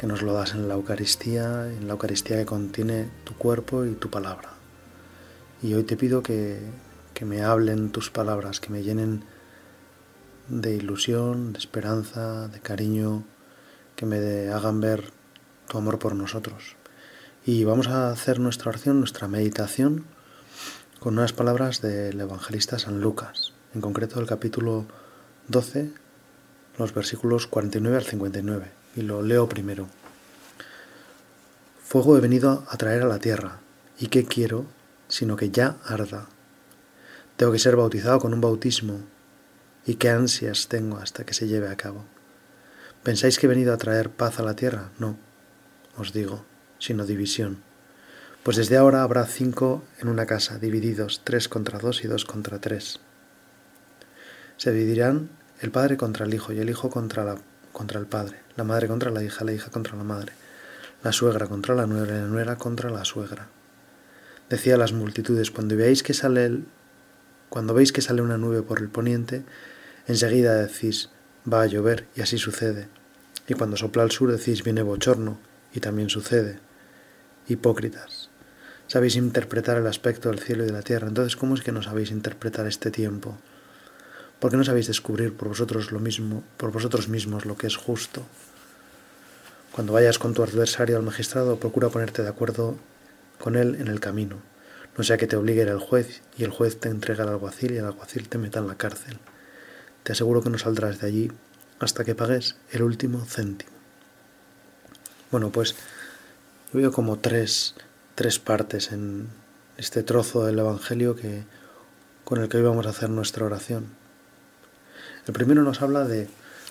que 0.00 0.06
nos 0.06 0.22
lo 0.22 0.32
das 0.32 0.54
en 0.54 0.66
la 0.66 0.76
Eucaristía, 0.76 1.68
en 1.68 1.86
la 1.86 1.92
Eucaristía 1.92 2.38
que 2.38 2.46
contiene 2.46 3.10
tu 3.24 3.34
cuerpo 3.34 3.84
y 3.84 3.92
tu 3.92 4.08
palabra. 4.08 4.48
Y 5.62 5.74
hoy 5.74 5.84
te 5.84 5.98
pido 5.98 6.22
que, 6.22 6.58
que 7.12 7.26
me 7.26 7.42
hablen 7.42 7.92
tus 7.92 8.08
palabras, 8.08 8.60
que 8.60 8.70
me 8.70 8.82
llenen 8.82 9.24
de 10.48 10.74
ilusión, 10.74 11.52
de 11.52 11.58
esperanza, 11.58 12.48
de 12.48 12.60
cariño, 12.60 13.24
que 13.94 14.06
me 14.06 14.48
hagan 14.48 14.80
ver 14.80 15.12
tu 15.68 15.76
amor 15.76 15.98
por 15.98 16.14
nosotros. 16.14 16.76
Y 17.44 17.64
vamos 17.64 17.88
a 17.88 18.10
hacer 18.10 18.40
nuestra 18.40 18.70
oración, 18.70 19.00
nuestra 19.00 19.28
meditación, 19.28 20.06
con 20.98 21.18
unas 21.18 21.34
palabras 21.34 21.82
del 21.82 22.18
evangelista 22.18 22.78
San 22.78 23.02
Lucas, 23.02 23.52
en 23.74 23.82
concreto 23.82 24.18
el 24.18 24.26
capítulo 24.26 24.86
12, 25.48 25.92
los 26.78 26.94
versículos 26.94 27.46
49 27.46 27.98
al 27.98 28.04
59 28.04 28.79
y 28.96 29.02
lo 29.02 29.22
leo 29.22 29.48
primero. 29.48 29.88
Fuego 31.84 32.16
he 32.16 32.20
venido 32.20 32.64
a 32.68 32.76
traer 32.76 33.02
a 33.02 33.06
la 33.06 33.18
tierra, 33.18 33.60
¿y 33.98 34.08
qué 34.08 34.24
quiero 34.24 34.66
sino 35.08 35.36
que 35.36 35.50
ya 35.50 35.76
arda? 35.84 36.28
Tengo 37.36 37.52
que 37.52 37.58
ser 37.58 37.74
bautizado 37.74 38.20
con 38.20 38.32
un 38.32 38.40
bautismo, 38.40 39.00
¿y 39.86 39.94
qué 39.94 40.10
ansias 40.10 40.68
tengo 40.68 40.98
hasta 40.98 41.24
que 41.24 41.34
se 41.34 41.48
lleve 41.48 41.68
a 41.68 41.76
cabo? 41.76 42.04
¿Pensáis 43.02 43.38
que 43.38 43.46
he 43.46 43.48
venido 43.48 43.72
a 43.72 43.78
traer 43.78 44.10
paz 44.10 44.38
a 44.38 44.42
la 44.42 44.54
tierra? 44.54 44.90
No, 44.98 45.16
os 45.96 46.12
digo, 46.12 46.44
sino 46.78 47.06
división. 47.06 47.62
Pues 48.42 48.56
desde 48.56 48.76
ahora 48.76 49.02
habrá 49.02 49.26
cinco 49.26 49.82
en 49.98 50.08
una 50.08 50.26
casa, 50.26 50.58
divididos, 50.58 51.22
tres 51.24 51.48
contra 51.48 51.78
dos 51.78 52.04
y 52.04 52.08
dos 52.08 52.24
contra 52.24 52.60
tres. 52.60 53.00
Se 54.56 54.72
dividirán 54.72 55.30
el 55.60 55.70
padre 55.70 55.96
contra 55.96 56.26
el 56.26 56.34
hijo 56.34 56.52
y 56.52 56.58
el 56.58 56.70
hijo 56.70 56.90
contra 56.90 57.24
la 57.24 57.38
contra 57.80 57.98
el 57.98 58.04
padre, 58.04 58.36
la 58.56 58.64
madre 58.64 58.88
contra 58.88 59.10
la 59.10 59.24
hija, 59.24 59.42
la 59.42 59.54
hija 59.54 59.70
contra 59.70 59.96
la 59.96 60.04
madre, 60.04 60.34
la 61.02 61.12
suegra 61.12 61.46
contra 61.46 61.74
la 61.74 61.86
nuera 61.86 62.14
y 62.14 62.20
la 62.20 62.26
nuera 62.26 62.56
contra 62.56 62.90
la 62.90 63.06
suegra. 63.06 63.48
Decía 64.50 64.74
a 64.74 64.76
las 64.76 64.92
multitudes, 64.92 65.50
cuando 65.50 65.76
veáis 65.76 66.02
que 66.02 66.12
sale 66.12 66.44
el, 66.44 66.66
cuando 67.48 67.72
veis 67.72 67.90
que 67.90 68.02
sale 68.02 68.20
una 68.20 68.36
nube 68.36 68.60
por 68.60 68.80
el 68.80 68.90
poniente, 68.90 69.44
enseguida 70.06 70.56
decís, 70.56 71.08
va 71.50 71.62
a 71.62 71.66
llover, 71.66 72.06
y 72.14 72.20
así 72.20 72.36
sucede. 72.36 72.88
Y 73.48 73.54
cuando 73.54 73.78
sopla 73.78 74.02
al 74.02 74.10
sur 74.10 74.30
decís, 74.30 74.62
viene 74.62 74.82
bochorno, 74.82 75.38
y 75.72 75.80
también 75.80 76.10
sucede. 76.10 76.58
Hipócritas. 77.48 78.28
Sabéis 78.88 79.16
interpretar 79.16 79.78
el 79.78 79.86
aspecto 79.86 80.28
del 80.28 80.40
cielo 80.40 80.64
y 80.64 80.66
de 80.66 80.74
la 80.74 80.82
tierra, 80.82 81.08
entonces 81.08 81.34
¿cómo 81.34 81.54
es 81.54 81.62
que 81.62 81.72
no 81.72 81.80
sabéis 81.80 82.10
interpretar 82.10 82.66
este 82.66 82.90
tiempo? 82.90 83.38
¿Por 84.40 84.50
qué 84.50 84.56
no 84.56 84.64
sabéis 84.64 84.86
descubrir 84.86 85.36
por 85.36 85.48
vosotros 85.48 85.92
lo 85.92 86.00
mismo, 86.00 86.42
por 86.56 86.72
vosotros 86.72 87.08
mismos 87.08 87.44
lo 87.44 87.56
que 87.56 87.66
es 87.66 87.76
justo? 87.76 88.22
Cuando 89.72 89.92
vayas 89.92 90.18
con 90.18 90.34
tu 90.34 90.42
adversario 90.42 90.96
al 90.96 91.02
magistrado, 91.02 91.60
procura 91.60 91.90
ponerte 91.90 92.22
de 92.22 92.28
acuerdo 92.28 92.76
con 93.38 93.54
él 93.54 93.76
en 93.78 93.88
el 93.88 94.00
camino, 94.00 94.38
no 94.96 95.04
sea 95.04 95.16
que 95.16 95.26
te 95.26 95.36
obligue 95.36 95.62
el 95.62 95.78
juez 95.78 96.22
y 96.36 96.44
el 96.44 96.50
juez 96.50 96.80
te 96.80 96.88
entregue 96.88 97.22
al 97.22 97.28
alguacil 97.28 97.72
y 97.72 97.76
el 97.78 97.84
alguacil 97.84 98.28
te 98.28 98.38
meta 98.38 98.58
en 98.58 98.66
la 98.66 98.76
cárcel. 98.76 99.18
Te 100.02 100.12
aseguro 100.12 100.42
que 100.42 100.50
no 100.50 100.58
saldrás 100.58 101.00
de 101.00 101.06
allí 101.06 101.32
hasta 101.78 102.04
que 102.04 102.14
pagues 102.14 102.56
el 102.70 102.82
último 102.82 103.24
céntimo. 103.24 103.72
Bueno, 105.30 105.50
pues 105.50 105.76
veo 106.72 106.92
como 106.92 107.18
tres, 107.18 107.74
tres 108.14 108.38
partes 108.38 108.92
en 108.92 109.28
este 109.76 110.02
trozo 110.02 110.44
del 110.44 110.58
Evangelio 110.58 111.14
que, 111.14 111.44
con 112.24 112.40
el 112.40 112.48
que 112.48 112.58
hoy 112.58 112.64
vamos 112.64 112.86
a 112.86 112.90
hacer 112.90 113.10
nuestra 113.10 113.46
oración. 113.46 113.99
El 115.30 115.34
primero 115.34 115.62
nos 115.62 115.80
habla 115.80 116.02
de 116.08 116.28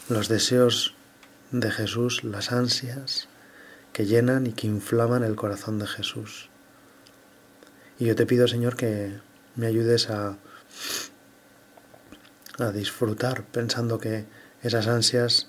los 0.09 0.27
deseos 0.27 0.93
de 1.51 1.71
Jesús, 1.71 2.25
las 2.25 2.51
ansias 2.51 3.29
que 3.93 4.05
llenan 4.05 4.47
y 4.47 4.51
que 4.51 4.67
inflaman 4.67 5.23
el 5.23 5.37
corazón 5.37 5.79
de 5.79 5.87
Jesús. 5.87 6.49
Y 7.99 8.07
yo 8.07 8.17
te 8.17 8.25
pido, 8.25 8.49
Señor, 8.49 8.75
que 8.75 9.13
me 9.55 9.67
ayudes 9.67 10.09
a, 10.09 10.35
a 12.57 12.71
disfrutar 12.73 13.45
pensando 13.45 13.97
que 13.97 14.25
esas 14.61 14.87
ansias 14.87 15.47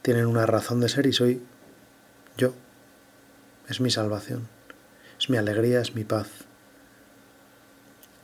tienen 0.00 0.24
una 0.24 0.46
razón 0.46 0.80
de 0.80 0.88
ser 0.88 1.04
y 1.04 1.12
soy 1.12 1.42
yo. 2.38 2.54
Es 3.68 3.82
mi 3.82 3.90
salvación, 3.90 4.48
es 5.20 5.28
mi 5.28 5.36
alegría, 5.36 5.82
es 5.82 5.94
mi 5.94 6.04
paz. 6.04 6.28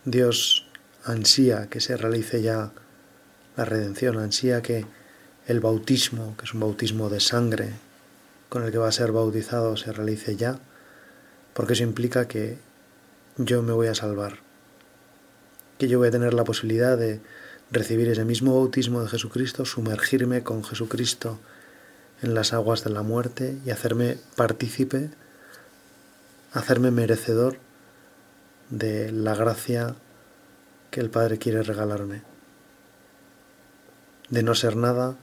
Dios 0.06 0.66
ansía 1.04 1.68
que 1.68 1.82
se 1.82 1.98
realice 1.98 2.40
ya 2.40 2.72
la 3.60 3.66
redención, 3.66 4.16
ansía 4.16 4.62
que 4.62 4.86
el 5.46 5.60
bautismo, 5.60 6.34
que 6.38 6.46
es 6.46 6.54
un 6.54 6.60
bautismo 6.60 7.10
de 7.10 7.20
sangre, 7.20 7.74
con 8.48 8.62
el 8.62 8.72
que 8.72 8.78
va 8.78 8.88
a 8.88 8.92
ser 8.92 9.12
bautizado, 9.12 9.76
se 9.76 9.92
realice 9.92 10.34
ya, 10.34 10.58
porque 11.52 11.74
eso 11.74 11.82
implica 11.82 12.26
que 12.26 12.56
yo 13.36 13.62
me 13.62 13.74
voy 13.74 13.88
a 13.88 13.94
salvar, 13.94 14.38
que 15.76 15.88
yo 15.88 15.98
voy 15.98 16.08
a 16.08 16.10
tener 16.10 16.32
la 16.32 16.44
posibilidad 16.44 16.96
de 16.96 17.20
recibir 17.70 18.08
ese 18.08 18.24
mismo 18.24 18.54
bautismo 18.54 19.02
de 19.02 19.10
Jesucristo, 19.10 19.66
sumergirme 19.66 20.42
con 20.42 20.64
Jesucristo 20.64 21.38
en 22.22 22.32
las 22.32 22.54
aguas 22.54 22.82
de 22.82 22.88
la 22.88 23.02
muerte 23.02 23.58
y 23.66 23.70
hacerme 23.72 24.16
partícipe, 24.36 25.10
hacerme 26.54 26.90
merecedor 26.90 27.58
de 28.70 29.12
la 29.12 29.34
gracia 29.34 29.96
que 30.90 31.00
el 31.00 31.10
Padre 31.10 31.36
quiere 31.36 31.62
regalarme 31.62 32.29
de 34.30 34.42
no 34.42 34.54
ser 34.54 34.76
nada 34.76 35.16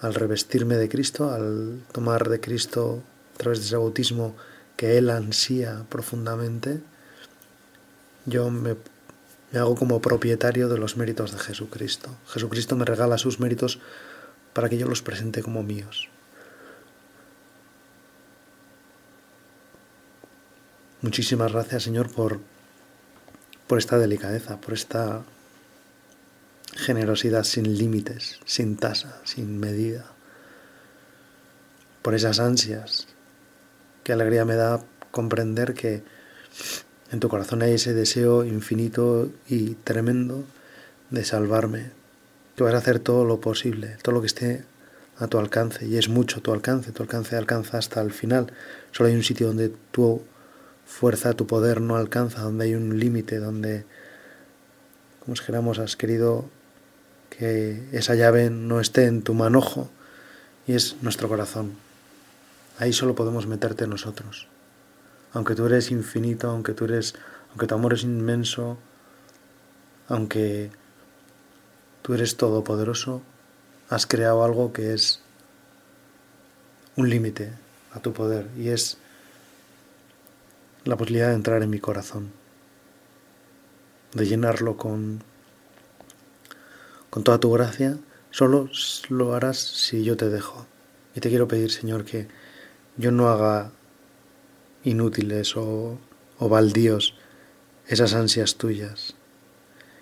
al 0.00 0.14
revestirme 0.14 0.76
de 0.76 0.88
Cristo, 0.88 1.32
al 1.32 1.80
tomar 1.92 2.28
de 2.28 2.40
Cristo 2.40 3.02
a 3.34 3.38
través 3.38 3.60
de 3.60 3.66
ese 3.66 3.76
bautismo 3.76 4.36
que 4.76 4.98
Él 4.98 5.10
ansía 5.10 5.84
profundamente, 5.88 6.80
yo 8.26 8.50
me, 8.50 8.76
me 9.52 9.58
hago 9.58 9.74
como 9.74 10.00
propietario 10.00 10.68
de 10.68 10.78
los 10.78 10.96
méritos 10.96 11.32
de 11.32 11.38
Jesucristo. 11.38 12.10
Jesucristo 12.28 12.76
me 12.76 12.84
regala 12.84 13.18
sus 13.18 13.40
méritos 13.40 13.80
para 14.52 14.68
que 14.68 14.78
yo 14.78 14.86
los 14.86 15.02
presente 15.02 15.42
como 15.42 15.62
míos. 15.62 16.08
Muchísimas 21.02 21.52
gracias, 21.52 21.82
Señor, 21.82 22.10
por, 22.10 22.40
por 23.66 23.78
esta 23.78 23.98
delicadeza, 23.98 24.58
por 24.60 24.72
esta 24.72 25.22
generosidad 26.84 27.44
sin 27.44 27.76
límites, 27.76 28.38
sin 28.44 28.76
tasa, 28.76 29.20
sin 29.24 29.58
medida, 29.58 30.12
por 32.02 32.14
esas 32.14 32.38
ansias. 32.38 33.08
Qué 34.02 34.12
alegría 34.12 34.44
me 34.44 34.54
da 34.54 34.80
comprender 35.10 35.74
que 35.74 36.02
en 37.10 37.20
tu 37.20 37.28
corazón 37.28 37.62
hay 37.62 37.72
ese 37.72 37.94
deseo 37.94 38.44
infinito 38.44 39.30
y 39.48 39.74
tremendo 39.76 40.44
de 41.10 41.24
salvarme, 41.24 41.92
que 42.56 42.64
vas 42.64 42.74
a 42.74 42.78
hacer 42.78 42.98
todo 42.98 43.24
lo 43.24 43.40
posible, 43.40 43.96
todo 44.02 44.14
lo 44.14 44.20
que 44.20 44.26
esté 44.26 44.64
a 45.18 45.26
tu 45.28 45.38
alcance, 45.38 45.86
y 45.86 45.96
es 45.96 46.08
mucho 46.08 46.42
tu 46.42 46.52
alcance, 46.52 46.92
tu 46.92 47.02
alcance 47.02 47.36
alcanza 47.36 47.78
hasta 47.78 48.00
el 48.00 48.12
final. 48.12 48.52
Solo 48.92 49.08
hay 49.08 49.14
un 49.14 49.22
sitio 49.22 49.46
donde 49.46 49.72
tu 49.92 50.22
fuerza, 50.84 51.32
tu 51.32 51.46
poder 51.46 51.80
no 51.80 51.96
alcanza, 51.96 52.42
donde 52.42 52.64
hay 52.64 52.74
un 52.74 52.98
límite, 52.98 53.38
donde, 53.38 53.84
como 55.20 55.34
dijéramos, 55.34 55.78
has 55.78 55.96
querido 55.96 56.50
que 57.38 57.88
esa 57.92 58.14
llave 58.14 58.50
no 58.50 58.80
esté 58.80 59.06
en 59.06 59.22
tu 59.22 59.34
manojo 59.34 59.90
y 60.66 60.74
es 60.74 60.96
nuestro 61.02 61.28
corazón. 61.28 61.74
Ahí 62.78 62.92
solo 62.92 63.14
podemos 63.14 63.46
meterte 63.46 63.86
nosotros. 63.86 64.48
Aunque 65.32 65.54
tú 65.54 65.66
eres 65.66 65.90
infinito, 65.90 66.48
aunque 66.48 66.72
tú 66.72 66.84
eres, 66.84 67.14
aunque 67.50 67.66
tu 67.66 67.74
amor 67.74 67.94
es 67.94 68.02
inmenso, 68.02 68.78
aunque 70.08 70.70
tú 72.02 72.14
eres 72.14 72.36
todopoderoso, 72.36 73.22
has 73.88 74.06
creado 74.06 74.44
algo 74.44 74.72
que 74.72 74.94
es 74.94 75.20
un 76.96 77.10
límite 77.10 77.52
a 77.92 78.00
tu 78.00 78.12
poder 78.12 78.48
y 78.56 78.68
es 78.68 78.98
la 80.84 80.96
posibilidad 80.96 81.28
de 81.28 81.34
entrar 81.34 81.62
en 81.62 81.70
mi 81.70 81.80
corazón, 81.80 82.30
de 84.12 84.26
llenarlo 84.26 84.76
con 84.76 85.22
con 87.14 87.22
toda 87.22 87.38
tu 87.38 87.52
gracia, 87.52 87.96
solo 88.32 88.68
lo 89.08 89.34
harás 89.34 89.60
si 89.60 90.02
yo 90.02 90.16
te 90.16 90.30
dejo. 90.30 90.66
Y 91.14 91.20
te 91.20 91.28
quiero 91.28 91.46
pedir, 91.46 91.70
Señor, 91.70 92.04
que 92.04 92.26
yo 92.96 93.12
no 93.12 93.28
haga 93.28 93.70
inútiles 94.82 95.56
o, 95.56 95.96
o 96.40 96.48
baldíos 96.48 97.14
esas 97.86 98.14
ansias 98.14 98.56
tuyas, 98.56 99.14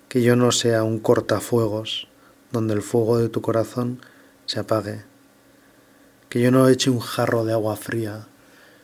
que 0.09 0.23
yo 0.23 0.35
no 0.35 0.51
sea 0.51 0.81
un 0.81 0.97
cortafuegos 0.97 2.07
donde 2.51 2.73
el 2.73 2.81
fuego 2.81 3.19
de 3.19 3.29
tu 3.29 3.43
corazón 3.43 4.01
se 4.47 4.59
apague, 4.59 5.03
que 6.29 6.41
yo 6.41 6.49
no 6.49 6.67
eche 6.67 6.89
un 6.89 6.99
jarro 6.99 7.45
de 7.45 7.53
agua 7.53 7.75
fría 7.75 8.25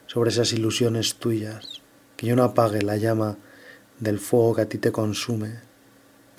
sobre 0.05 0.29
esas 0.29 0.53
ilusiones 0.53 1.15
tuyas, 1.15 1.81
que 2.15 2.27
yo 2.27 2.35
no 2.35 2.43
apague 2.43 2.83
la 2.83 2.97
llama 2.97 3.37
del 3.99 4.19
fuego 4.19 4.53
que 4.53 4.61
a 4.61 4.69
ti 4.69 4.77
te 4.77 4.91
consume, 4.91 5.67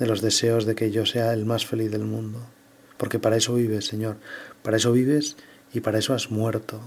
de 0.00 0.06
los 0.06 0.22
deseos 0.22 0.64
de 0.64 0.74
que 0.74 0.90
yo 0.90 1.06
sea 1.06 1.32
el 1.34 1.44
más 1.44 1.66
feliz 1.66 1.92
del 1.92 2.04
mundo, 2.04 2.40
porque 2.96 3.18
para 3.18 3.36
eso 3.36 3.54
vives, 3.54 3.86
Señor, 3.86 4.16
para 4.62 4.78
eso 4.78 4.92
vives 4.92 5.36
y 5.72 5.80
para 5.80 5.98
eso 5.98 6.14
has 6.14 6.30
muerto. 6.30 6.80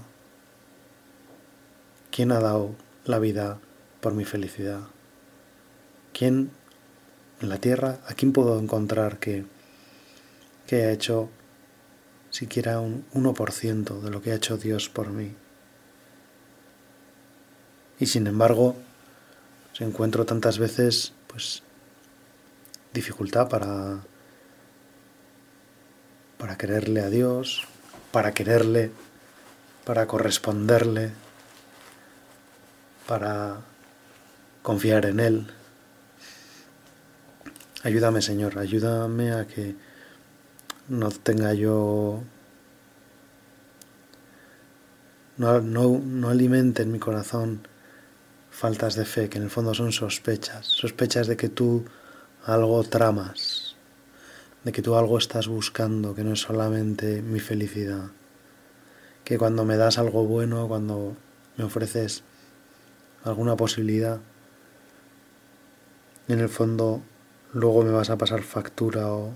¿Quién 2.10 2.32
ha 2.32 2.40
dado 2.40 2.74
la 3.04 3.20
vida 3.20 3.60
por 4.00 4.14
mi 4.14 4.24
felicidad? 4.24 4.80
¿Quién 6.12 6.50
en 7.40 7.48
la 7.48 7.58
tierra, 7.58 8.00
a 8.06 8.14
quién 8.14 8.32
puedo 8.32 8.58
encontrar 8.58 9.18
que, 9.18 9.44
que 10.66 10.76
haya 10.76 10.92
hecho 10.92 11.30
siquiera 12.30 12.80
un 12.80 13.04
1% 13.14 14.00
de 14.00 14.10
lo 14.10 14.22
que 14.22 14.32
ha 14.32 14.36
hecho 14.36 14.56
Dios 14.56 14.88
por 14.88 15.10
mí? 15.10 15.34
Y 18.00 18.06
sin 18.06 18.26
embargo, 18.26 18.74
se 19.72 19.84
encuentro 19.84 20.24
tantas 20.24 20.58
veces, 20.58 21.12
pues, 21.26 21.63
dificultad 22.94 23.48
para, 23.48 23.98
para 26.38 26.56
quererle 26.56 27.00
a 27.00 27.10
Dios, 27.10 27.66
para 28.12 28.32
quererle, 28.32 28.92
para 29.84 30.06
corresponderle, 30.06 31.10
para 33.06 33.56
confiar 34.62 35.04
en 35.06 35.20
Él. 35.20 35.46
Ayúdame, 37.82 38.22
Señor, 38.22 38.58
ayúdame 38.58 39.32
a 39.32 39.46
que 39.46 39.74
no 40.88 41.10
tenga 41.10 41.52
yo, 41.52 42.22
no, 45.36 45.60
no, 45.60 45.98
no 45.98 46.28
alimente 46.30 46.82
en 46.82 46.92
mi 46.92 46.98
corazón 47.00 47.66
faltas 48.50 48.94
de 48.94 49.04
fe, 49.04 49.28
que 49.28 49.38
en 49.38 49.44
el 49.44 49.50
fondo 49.50 49.74
son 49.74 49.90
sospechas, 49.90 50.66
sospechas 50.66 51.26
de 51.26 51.36
que 51.36 51.48
tú 51.48 51.84
algo 52.46 52.84
tramas, 52.84 53.76
de 54.64 54.72
que 54.72 54.82
tú 54.82 54.96
algo 54.96 55.16
estás 55.16 55.48
buscando, 55.48 56.14
que 56.14 56.24
no 56.24 56.34
es 56.34 56.40
solamente 56.40 57.22
mi 57.22 57.40
felicidad, 57.40 58.10
que 59.24 59.38
cuando 59.38 59.64
me 59.64 59.76
das 59.76 59.98
algo 59.98 60.26
bueno, 60.26 60.68
cuando 60.68 61.16
me 61.56 61.64
ofreces 61.64 62.22
alguna 63.24 63.56
posibilidad, 63.56 64.20
en 66.28 66.40
el 66.40 66.48
fondo 66.50 67.02
luego 67.54 67.82
me 67.82 67.92
vas 67.92 68.10
a 68.10 68.18
pasar 68.18 68.42
factura 68.42 69.08
o 69.12 69.32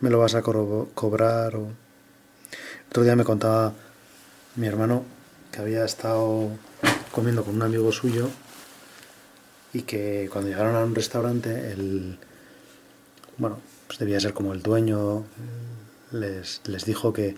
me 0.00 0.10
lo 0.10 0.18
vas 0.18 0.34
a 0.34 0.42
cobrar 0.42 1.56
o... 1.56 1.68
Otro 2.88 3.04
día 3.04 3.14
me 3.14 3.24
contaba 3.24 3.72
mi 4.56 4.66
hermano 4.66 5.04
que 5.52 5.60
había 5.60 5.84
estado 5.84 6.50
comiendo 7.12 7.44
con 7.44 7.54
un 7.54 7.62
amigo 7.62 7.92
suyo 7.92 8.28
y 9.72 9.82
que 9.82 10.28
cuando 10.32 10.50
llegaron 10.50 10.76
a 10.76 10.84
un 10.84 10.94
restaurante 10.94 11.72
el 11.72 12.18
bueno 13.38 13.58
pues 13.86 13.98
debía 13.98 14.20
ser 14.20 14.34
como 14.34 14.52
el 14.52 14.62
dueño 14.62 15.24
les, 16.12 16.60
les 16.66 16.84
dijo 16.84 17.12
que 17.12 17.36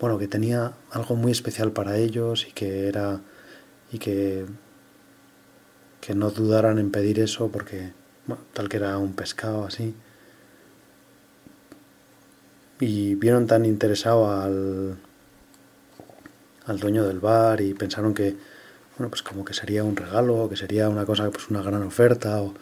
bueno 0.00 0.18
que 0.18 0.28
tenía 0.28 0.72
algo 0.90 1.16
muy 1.16 1.32
especial 1.32 1.72
para 1.72 1.96
ellos 1.96 2.46
y 2.48 2.52
que 2.52 2.88
era 2.88 3.20
y 3.92 3.98
que 3.98 4.46
que 6.00 6.14
no 6.14 6.30
dudaran 6.30 6.78
en 6.78 6.90
pedir 6.90 7.20
eso 7.20 7.48
porque, 7.48 7.92
tal 8.54 8.68
que 8.68 8.76
era 8.78 8.96
un 8.98 9.12
pescado 9.14 9.66
así. 9.66 9.94
Y 12.80 13.14
vieron 13.16 13.46
tan 13.46 13.64
interesado 13.64 14.30
al, 14.32 14.96
al 16.66 16.78
dueño 16.78 17.04
del 17.04 17.20
bar 17.20 17.60
y 17.60 17.74
pensaron 17.74 18.14
que, 18.14 18.36
bueno, 18.98 19.10
pues 19.10 19.22
como 19.22 19.44
que 19.44 19.54
sería 19.54 19.84
un 19.84 19.96
regalo, 19.96 20.48
que 20.48 20.56
sería 20.56 20.88
una 20.88 21.06
cosa, 21.06 21.30
pues 21.30 21.48
una 21.50 21.62
gran 21.62 21.82
oferta. 21.82 22.40
O... 22.42 22.54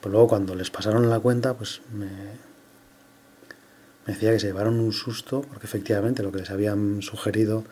Pues 0.00 0.12
luego 0.12 0.28
cuando 0.28 0.54
les 0.54 0.70
pasaron 0.70 1.08
la 1.08 1.20
cuenta, 1.20 1.54
pues 1.54 1.82
me, 1.92 2.06
me 2.06 4.14
decía 4.14 4.32
que 4.32 4.40
se 4.40 4.48
llevaron 4.48 4.80
un 4.80 4.92
susto, 4.92 5.42
porque 5.42 5.66
efectivamente 5.66 6.22
lo 6.22 6.32
que 6.32 6.38
les 6.38 6.50
habían 6.50 7.02
sugerido 7.02 7.64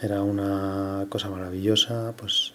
era 0.00 0.22
una 0.22 1.06
cosa 1.08 1.30
maravillosa, 1.30 2.12
pues 2.16 2.54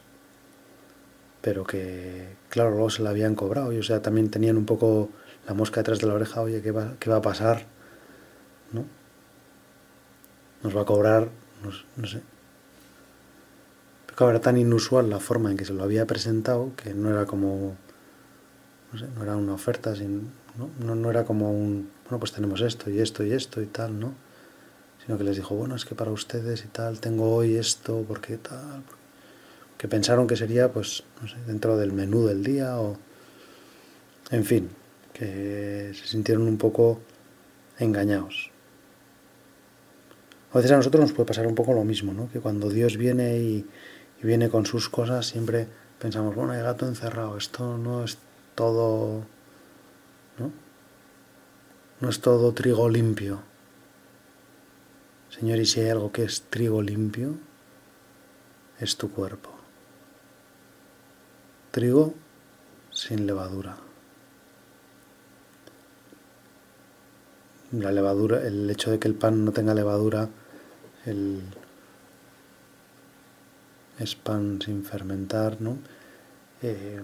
pero 1.41 1.63
que, 1.63 2.35
claro, 2.49 2.71
luego 2.71 2.89
se 2.89 3.03
la 3.03 3.11
habían 3.11 3.33
cobrado 3.33 3.71
y, 3.71 3.77
o 3.77 3.83
sea, 3.83 4.01
también 4.01 4.29
tenían 4.29 4.57
un 4.57 4.65
poco 4.65 5.09
la 5.47 5.53
mosca 5.53 5.79
detrás 5.79 5.99
de 5.99 6.07
la 6.07 6.15
oreja, 6.15 6.41
oye, 6.41 6.61
¿qué 6.61 6.71
va, 6.71 6.95
qué 6.99 7.09
va 7.09 7.17
a 7.17 7.21
pasar? 7.21 7.65
¿No? 8.73 8.83
Nos 10.61 10.75
va 10.75 10.81
a 10.81 10.85
cobrar, 10.85 11.29
no, 11.95 12.05
sé. 12.05 12.21
Pero 14.17 14.31
era 14.31 14.41
tan 14.41 14.57
inusual 14.57 15.09
la 15.11 15.19
forma 15.19 15.51
en 15.51 15.57
que 15.57 15.65
se 15.65 15.73
lo 15.73 15.83
había 15.83 16.07
presentado 16.07 16.71
que 16.75 16.95
no 16.95 17.11
era 17.11 17.27
como, 17.27 17.75
no 18.91 18.99
sé, 18.99 19.05
no 19.15 19.21
era 19.21 19.35
una 19.35 19.53
oferta, 19.53 19.95
sin, 19.95 20.31
¿no? 20.57 20.71
No, 20.83 20.95
no 20.95 21.11
era 21.11 21.23
como 21.23 21.51
un, 21.51 21.91
bueno, 22.05 22.19
pues 22.19 22.31
tenemos 22.31 22.61
esto 22.61 22.89
y 22.89 22.99
esto 22.99 23.23
y 23.23 23.31
esto 23.31 23.61
y 23.61 23.67
tal, 23.67 23.99
¿no? 23.99 24.15
Sino 25.05 25.19
que 25.19 25.23
les 25.23 25.35
dijo, 25.35 25.53
bueno, 25.53 25.75
es 25.75 25.85
que 25.85 25.93
para 25.93 26.09
ustedes 26.09 26.65
y 26.65 26.67
tal, 26.67 26.99
tengo 26.99 27.35
hoy 27.35 27.57
esto, 27.57 28.03
porque 28.07 28.37
tal, 28.37 28.81
que 29.77 29.87
pensaron 29.87 30.25
que 30.25 30.35
sería, 30.35 30.73
pues, 30.73 31.03
no 31.21 31.27
sé, 31.27 31.35
dentro 31.45 31.77
del 31.77 31.93
menú 31.93 32.25
del 32.25 32.43
día 32.43 32.79
o... 32.79 32.97
En 34.31 34.43
fin, 34.45 34.69
que 35.13 35.91
se 35.93 36.07
sintieron 36.07 36.47
un 36.47 36.57
poco 36.57 36.99
engañados. 37.77 38.49
A 40.51 40.57
veces 40.57 40.71
a 40.71 40.77
nosotros 40.77 41.01
nos 41.01 41.13
puede 41.13 41.27
pasar 41.27 41.45
un 41.45 41.53
poco 41.53 41.73
lo 41.73 41.83
mismo, 41.83 42.13
¿no? 42.13 42.29
Que 42.31 42.39
cuando 42.39 42.69
Dios 42.69 42.97
viene 42.97 43.37
y, 43.37 43.65
viene 44.25 44.49
con 44.49 44.65
sus 44.65 44.89
cosas, 44.89 45.27
siempre 45.27 45.67
pensamos, 45.99 46.35
bueno, 46.35 46.53
hay 46.53 46.61
gato 46.61 46.87
encerrado, 46.87 47.37
esto 47.37 47.77
no 47.77 48.03
es 48.03 48.17
todo, 48.55 49.23
¿no? 50.39 50.51
No 51.99 52.09
es 52.09 52.19
todo 52.21 52.53
trigo 52.53 52.89
limpio. 52.89 53.39
Señor, 55.29 55.59
y 55.59 55.65
si 55.65 55.81
hay 55.81 55.89
algo 55.89 56.11
que 56.11 56.23
es 56.23 56.43
trigo 56.49 56.81
limpio, 56.81 57.35
es 58.79 58.97
tu 58.97 59.11
cuerpo 59.11 59.57
trigo 61.77 62.15
sin 62.89 63.27
levadura. 63.27 63.77
La 67.71 67.91
levadura, 67.91 68.47
el 68.47 68.67
hecho 68.67 68.89
de 68.89 68.97
que 68.97 69.07
el 69.07 69.13
pan 69.13 69.45
no 69.45 69.51
tenga 69.51 69.75
levadura, 69.75 70.27
el, 71.05 71.43
es 73.99 74.15
pan 74.15 74.59
sin 74.61 74.83
fermentar, 74.83 75.61
¿no? 75.61 75.77
Eh, 76.61 77.01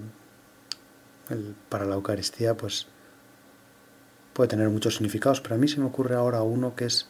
para 1.69 1.85
la 1.85 1.95
Eucaristía, 1.95 2.55
pues 2.55 2.87
puede 4.33 4.49
tener 4.49 4.69
muchos 4.69 4.95
significados, 4.95 5.41
pero 5.41 5.55
a 5.55 5.57
mí 5.57 5.67
se 5.67 5.79
me 5.79 5.85
ocurre 5.85 6.15
ahora 6.15 6.41
uno 6.41 6.75
que 6.75 6.85
es 6.85 7.07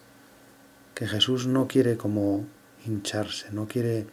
que 0.94 1.08
Jesús 1.08 1.48
no 1.48 1.68
quiere 1.68 1.98
como 1.98 2.46
hincharse, 2.86 3.52
no 3.52 3.68
quiere 3.68 4.06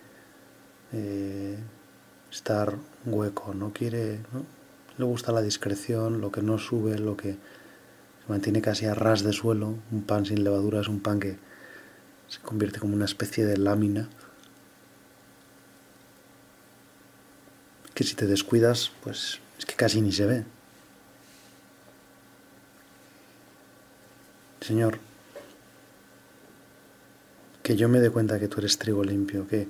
eh, 0.92 1.58
estar 2.30 2.76
hueco, 3.04 3.52
no 3.54 3.72
quiere, 3.72 4.20
le 4.96 5.04
gusta 5.04 5.32
la 5.32 5.42
discreción, 5.42 6.20
lo 6.20 6.30
que 6.32 6.42
no 6.42 6.58
sube, 6.58 6.98
lo 6.98 7.16
que 7.16 7.32
se 7.32 8.28
mantiene 8.28 8.62
casi 8.62 8.86
a 8.86 8.94
ras 8.94 9.22
de 9.22 9.32
suelo. 9.32 9.74
Un 9.90 10.02
pan 10.02 10.24
sin 10.24 10.44
levadura 10.44 10.80
es 10.80 10.88
un 10.88 11.00
pan 11.00 11.20
que 11.20 11.36
se 12.28 12.40
convierte 12.40 12.78
como 12.78 12.94
una 12.94 13.04
especie 13.04 13.44
de 13.44 13.56
lámina. 13.56 14.08
Que 18.00 18.06
si 18.06 18.14
te 18.14 18.26
descuidas, 18.26 18.92
pues 19.02 19.40
es 19.58 19.66
que 19.66 19.74
casi 19.74 20.00
ni 20.00 20.10
se 20.10 20.24
ve. 20.24 20.44
Señor, 24.62 24.98
que 27.62 27.76
yo 27.76 27.90
me 27.90 28.00
dé 28.00 28.08
cuenta 28.08 28.40
que 28.40 28.48
tú 28.48 28.60
eres 28.60 28.78
trigo 28.78 29.04
limpio, 29.04 29.46
que, 29.46 29.68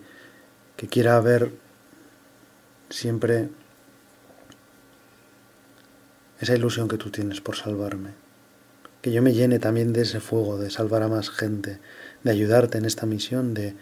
que 0.76 0.86
quiera 0.86 1.18
ver 1.18 1.50
siempre 2.88 3.48
esa 6.38 6.54
ilusión 6.54 6.86
que 6.86 6.98
tú 6.98 7.10
tienes 7.10 7.40
por 7.40 7.56
salvarme. 7.56 8.10
Que 9.02 9.10
yo 9.10 9.22
me 9.22 9.32
llene 9.32 9.58
también 9.58 9.92
de 9.92 10.02
ese 10.02 10.20
fuego, 10.20 10.56
de 10.56 10.70
salvar 10.70 11.02
a 11.02 11.08
más 11.08 11.30
gente, 11.30 11.80
de 12.22 12.30
ayudarte 12.30 12.78
en 12.78 12.84
esta 12.84 13.06
misión, 13.06 13.54
de, 13.54 13.74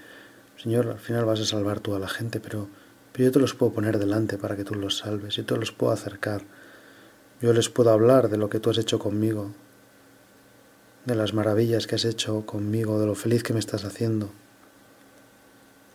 Señor, 0.56 0.88
al 0.88 1.00
final 1.00 1.26
vas 1.26 1.40
a 1.40 1.44
salvar 1.44 1.80
tú 1.80 1.94
a 1.94 1.98
la 1.98 2.08
gente, 2.08 2.40
pero, 2.40 2.70
yo 3.24 3.32
te 3.32 3.40
los 3.40 3.54
puedo 3.54 3.72
poner 3.72 3.98
delante 3.98 4.38
para 4.38 4.56
que 4.56 4.64
tú 4.64 4.74
los 4.74 4.98
salves, 4.98 5.34
yo 5.34 5.44
te 5.44 5.56
los 5.56 5.72
puedo 5.72 5.92
acercar, 5.92 6.42
yo 7.40 7.52
les 7.52 7.68
puedo 7.68 7.90
hablar 7.90 8.28
de 8.28 8.36
lo 8.36 8.48
que 8.48 8.60
tú 8.60 8.70
has 8.70 8.78
hecho 8.78 8.98
conmigo, 8.98 9.52
de 11.04 11.14
las 11.14 11.34
maravillas 11.34 11.86
que 11.86 11.96
has 11.96 12.04
hecho 12.04 12.46
conmigo, 12.46 13.00
de 13.00 13.06
lo 13.06 13.14
feliz 13.14 13.42
que 13.42 13.52
me 13.52 13.58
estás 13.58 13.84
haciendo. 13.84 14.30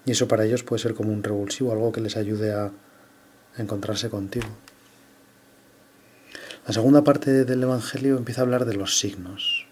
Y 0.06 0.12
eso 0.12 0.28
para 0.28 0.46
ellos 0.46 0.64
puede 0.64 0.82
ser 0.82 0.94
como 0.94 1.14
un 1.14 1.24
revulsivo, 1.24 1.72
algo 1.72 1.92
que 1.92 2.02
les 2.02 2.18
ayude 2.18 2.54
a, 2.54 2.72
encontrarse 3.56 4.10
contigo. 4.10 4.48
La 6.66 6.74
segunda 6.74 7.04
parte 7.04 7.46
del 7.46 7.62
Evangelio 7.62 8.18
empieza 8.18 8.42
a 8.42 8.46
hablar 8.46 8.66
de 8.66 8.74
los 8.74 8.98
signos. 8.98 9.68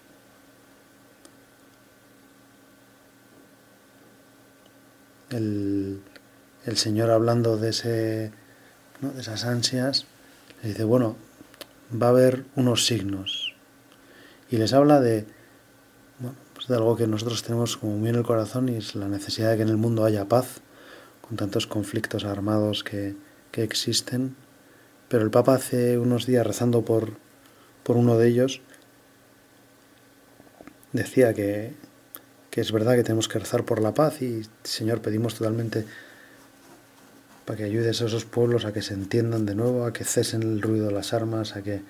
El, 5.30 6.00
Señor 6.76 7.10
hablando 7.10 7.56
de, 7.56 7.70
ese, 7.70 7.88
de 9.00 9.20
esas 9.20 9.44
ansias, 9.44 10.06
le 10.62 10.70
dice, 10.70 10.84
bueno, 10.84 11.16
va 12.00 12.06
a 12.06 12.10
haber 12.10 12.44
unos 12.56 12.86
signos. 12.86 13.54
Y 14.50 14.58
les 14.58 14.72
habla 14.72 15.00
de, 15.00 15.26
pues 16.54 16.68
de 16.68 16.74
algo 16.76 16.96
que 16.96 17.06
nosotros 17.06 17.42
tenemos 17.42 17.76
como 17.76 17.96
muy 17.96 18.10
en 18.10 18.16
el 18.16 18.22
corazón 18.22 18.68
y 18.68 18.76
es 18.76 18.94
la 18.94 19.08
necesidad 19.08 19.50
de 19.50 19.56
que 19.56 19.62
en 19.62 19.68
el 19.68 19.76
mundo 19.76 20.04
haya 20.04 20.26
paz, 20.26 20.60
con 21.20 21.36
tantos 21.36 21.66
conflictos 21.66 22.24
armados 22.24 22.84
que, 22.84 23.16
que 23.50 23.62
existen. 23.62 24.36
Pero 25.08 25.24
el 25.24 25.30
Papa 25.30 25.54
hace 25.54 25.98
unos 25.98 26.26
días 26.26 26.46
rezando 26.46 26.84
por, 26.84 27.14
por 27.82 27.96
uno 27.96 28.16
de 28.18 28.28
ellos, 28.28 28.60
decía 30.92 31.34
que, 31.34 31.74
que 32.50 32.60
es 32.60 32.70
verdad 32.70 32.94
que 32.94 33.02
tenemos 33.02 33.28
que 33.28 33.38
rezar 33.38 33.64
por 33.64 33.80
la 33.80 33.94
paz 33.94 34.22
y 34.22 34.42
Señor 34.62 35.00
pedimos 35.00 35.34
totalmente 35.34 35.86
para 37.52 37.64
que 37.64 37.70
ayudes 37.70 38.00
a 38.00 38.06
esos 38.06 38.24
pueblos 38.24 38.64
a 38.64 38.72
que 38.72 38.80
se 38.80 38.94
entiendan 38.94 39.44
de 39.44 39.54
nuevo, 39.54 39.84
a 39.84 39.92
que 39.92 40.04
cesen 40.04 40.42
el 40.42 40.62
ruido 40.62 40.86
de 40.86 40.92
las 40.94 41.12
armas, 41.12 41.54
a 41.54 41.62
que 41.62 41.82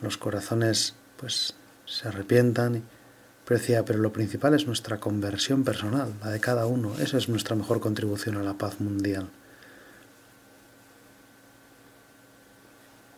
los 0.00 0.16
corazones 0.16 0.94
pues 1.18 1.52
se 1.84 2.08
arrepientan. 2.08 2.82
Pero 3.44 3.60
decía, 3.60 3.84
pero 3.84 3.98
lo 3.98 4.14
principal 4.14 4.54
es 4.54 4.66
nuestra 4.66 4.96
conversión 4.96 5.62
personal, 5.62 6.14
la 6.22 6.30
de 6.30 6.40
cada 6.40 6.64
uno. 6.64 6.94
Esa 6.98 7.18
es 7.18 7.28
nuestra 7.28 7.54
mejor 7.54 7.80
contribución 7.80 8.38
a 8.38 8.42
la 8.42 8.54
paz 8.54 8.80
mundial. 8.80 9.28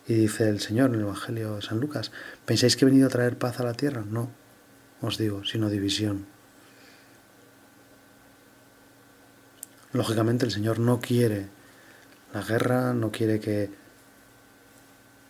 Y 0.09 0.15
dice 0.15 0.49
el 0.49 0.59
Señor 0.59 0.89
en 0.89 0.95
el 0.95 1.01
Evangelio 1.03 1.55
de 1.55 1.61
San 1.61 1.79
Lucas, 1.79 2.11
¿pensáis 2.45 2.75
que 2.75 2.83
he 2.83 2.89
venido 2.89 3.07
a 3.07 3.11
traer 3.11 3.37
paz 3.37 3.61
a 3.61 3.63
la 3.63 3.75
tierra? 3.75 4.03
No, 4.05 4.29
os 4.99 5.17
digo, 5.17 5.45
sino 5.45 5.69
división. 5.69 6.34
Lógicamente 9.95 10.45
el 10.45 10.51
Señor 10.51 10.77
no 10.79 10.99
quiere 10.99 11.47
la 12.33 12.41
guerra, 12.41 12.93
no 12.93 13.13
quiere 13.13 13.39
que 13.39 13.69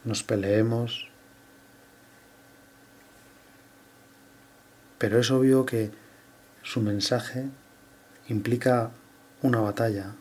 nos 0.04 0.24
peleemos, 0.24 1.08
pero 4.98 5.20
es 5.20 5.30
obvio 5.30 5.68
que 5.68 5.92
su 6.64 6.82
mensaje 6.82 7.46
implica 8.28 8.90
una 9.44 9.60
batalla, 9.60 10.16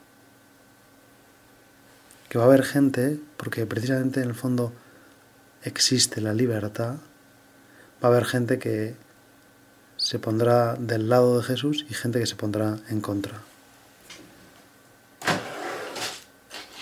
que 2.28 2.36
va 2.36 2.44
a 2.44 2.48
haber 2.48 2.64
gente, 2.64 3.18
porque 3.38 3.64
precisamente 3.64 4.20
en 4.20 4.28
el 4.28 4.34
fondo 4.34 4.74
existe 5.62 6.20
la 6.20 6.34
libertad, 6.34 6.96
va 8.04 8.08
a 8.08 8.12
haber 8.12 8.26
gente 8.26 8.58
que 8.58 8.94
se 9.96 10.18
pondrá 10.18 10.74
del 10.74 11.08
lado 11.08 11.38
de 11.38 11.44
Jesús 11.44 11.86
y 11.88 11.94
gente 11.94 12.20
que 12.20 12.26
se 12.26 12.36
pondrá 12.36 12.76
en 12.90 13.00
contra. 13.00 13.40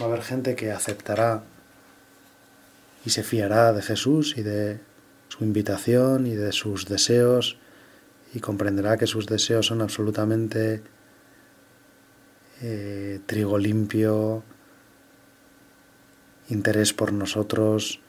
Va 0.02 0.06
a 0.06 0.08
haber 0.08 0.24
gente 0.24 0.56
que 0.56 0.72
aceptará 0.72 1.44
y 3.04 3.10
se 3.10 3.22
fiará 3.22 3.72
de 3.72 3.82
Jesús 3.82 4.34
y 4.36 4.42
de 4.42 4.80
su 5.28 5.44
invitación 5.44 6.26
y 6.26 6.34
de 6.34 6.50
sus 6.50 6.88
deseos 6.88 7.56
y 8.34 8.40
comprenderá 8.40 8.96
que 8.96 9.06
sus 9.06 9.26
deseos 9.26 9.66
son 9.66 9.80
absolutamente 9.80 10.82
eh, 12.62 13.20
trigo 13.26 13.58
limpio, 13.58 14.42
interés 16.48 16.92
por 16.92 17.12
nosotros, 17.12 18.00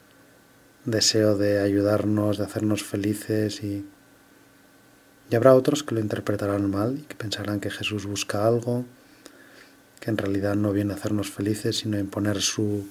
deseo 0.86 1.38
de 1.38 1.60
ayudarnos, 1.60 2.40
de 2.40 2.46
hacernos 2.46 2.82
felices 2.82 3.64
y, 3.64 3.86
y 5.30 5.36
habrá 5.36 5.54
otros 5.54 5.84
que 5.84 5.94
lo 5.94 6.02
interpretarán 6.02 6.72
mal 6.72 6.98
y 6.98 7.02
que 7.04 7.14
pensarán 7.14 7.60
que 7.60 7.70
Jesús 7.70 8.08
busca 8.08 8.48
algo 8.48 8.84
que 10.04 10.10
en 10.12 10.18
realidad 10.18 10.56
no 10.56 10.74
viene 10.74 10.92
a 10.92 10.98
hacernos 10.98 11.32
felices, 11.32 11.78
sino 11.78 11.96
a 11.96 12.02
imponer 12.02 12.42
su, 12.42 12.90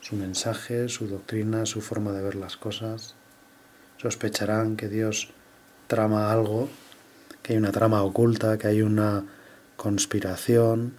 su 0.00 0.14
mensaje, 0.14 0.88
su 0.88 1.08
doctrina, 1.08 1.66
su 1.66 1.80
forma 1.80 2.12
de 2.12 2.22
ver 2.22 2.36
las 2.36 2.56
cosas. 2.56 3.16
Sospecharán 3.96 4.76
que 4.76 4.88
Dios 4.88 5.30
trama 5.88 6.30
algo, 6.30 6.68
que 7.42 7.54
hay 7.54 7.58
una 7.58 7.72
trama 7.72 8.00
oculta, 8.04 8.58
que 8.58 8.68
hay 8.68 8.82
una 8.82 9.24
conspiración. 9.76 10.94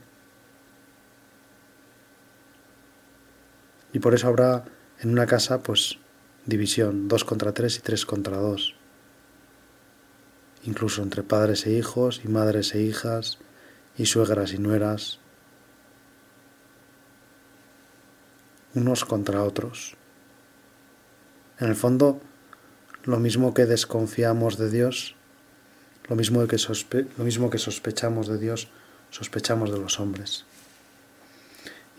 Y 3.94 4.00
por 4.00 4.16
eso 4.16 4.28
habrá 4.28 4.66
en 5.00 5.12
una 5.12 5.28
casa, 5.28 5.64
pues, 5.64 5.98
división, 6.46 7.08
dos 7.08 7.24
contra 7.24 7.54
tres 7.54 7.78
y 7.78 7.80
tres 7.80 8.06
contra 8.06 8.36
dos. 8.36 8.76
Incluso 10.66 11.02
entre 11.04 11.24
padres 11.24 11.66
e 11.68 11.72
hijos, 11.72 12.20
y 12.26 12.28
madres 12.28 12.76
e 12.76 12.82
hijas, 12.82 13.38
y 13.98 14.08
suegras 14.08 14.52
y 14.52 14.58
nueras, 14.58 15.22
unos 18.78 19.06
contra 19.06 19.44
otros. 19.44 19.96
En 21.60 21.68
el 21.68 21.76
fondo, 21.76 22.22
lo 23.04 23.20
mismo 23.20 23.54
que 23.54 23.66
desconfiamos 23.66 24.58
de 24.58 24.70
Dios, 24.70 25.16
lo 26.08 26.16
mismo 26.16 26.46
que, 26.48 26.58
lo 27.18 27.24
mismo 27.26 27.50
que 27.50 27.58
sospechamos 27.58 28.28
de 28.28 28.38
Dios, 28.38 28.70
sospechamos 29.10 29.72
de 29.72 29.80
los 29.80 30.00
hombres. 30.00 30.46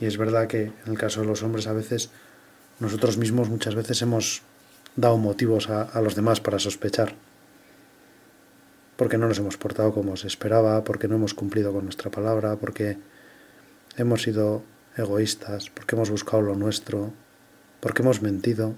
Y 0.01 0.07
es 0.07 0.17
verdad 0.17 0.47
que 0.47 0.63
en 0.63 0.93
el 0.93 0.97
caso 0.97 1.21
de 1.21 1.27
los 1.27 1.43
hombres 1.43 1.67
a 1.67 1.73
veces 1.73 2.11
nosotros 2.79 3.19
mismos 3.19 3.49
muchas 3.49 3.75
veces 3.75 4.01
hemos 4.03 4.43
dado 4.95 5.19
motivos 5.19 5.69
a, 5.69 5.83
a, 5.83 6.01
los 6.01 6.15
demás 6.15 6.41
para 6.41 6.61
sospechar. 6.61 7.15
Porque 8.97 9.19
no 9.19 9.27
nos 9.27 9.39
hemos 9.39 9.57
portado 9.57 9.93
como 9.93 10.17
se 10.17 10.29
esperaba, 10.29 10.85
porque 10.85 11.09
no 11.09 11.17
hemos 11.17 11.35
cumplido 11.35 11.73
con 11.73 11.85
nuestra 11.85 12.11
palabra, 12.11 12.57
porque 12.57 12.99
hemos 13.97 14.23
sido 14.23 14.63
egoístas, 14.99 15.71
porque 15.71 15.95
hemos 15.95 16.11
buscado 16.11 16.43
lo 16.43 16.55
nuestro, 16.55 17.13
porque 17.81 18.03
hemos 18.03 18.23
mentido. 18.23 18.75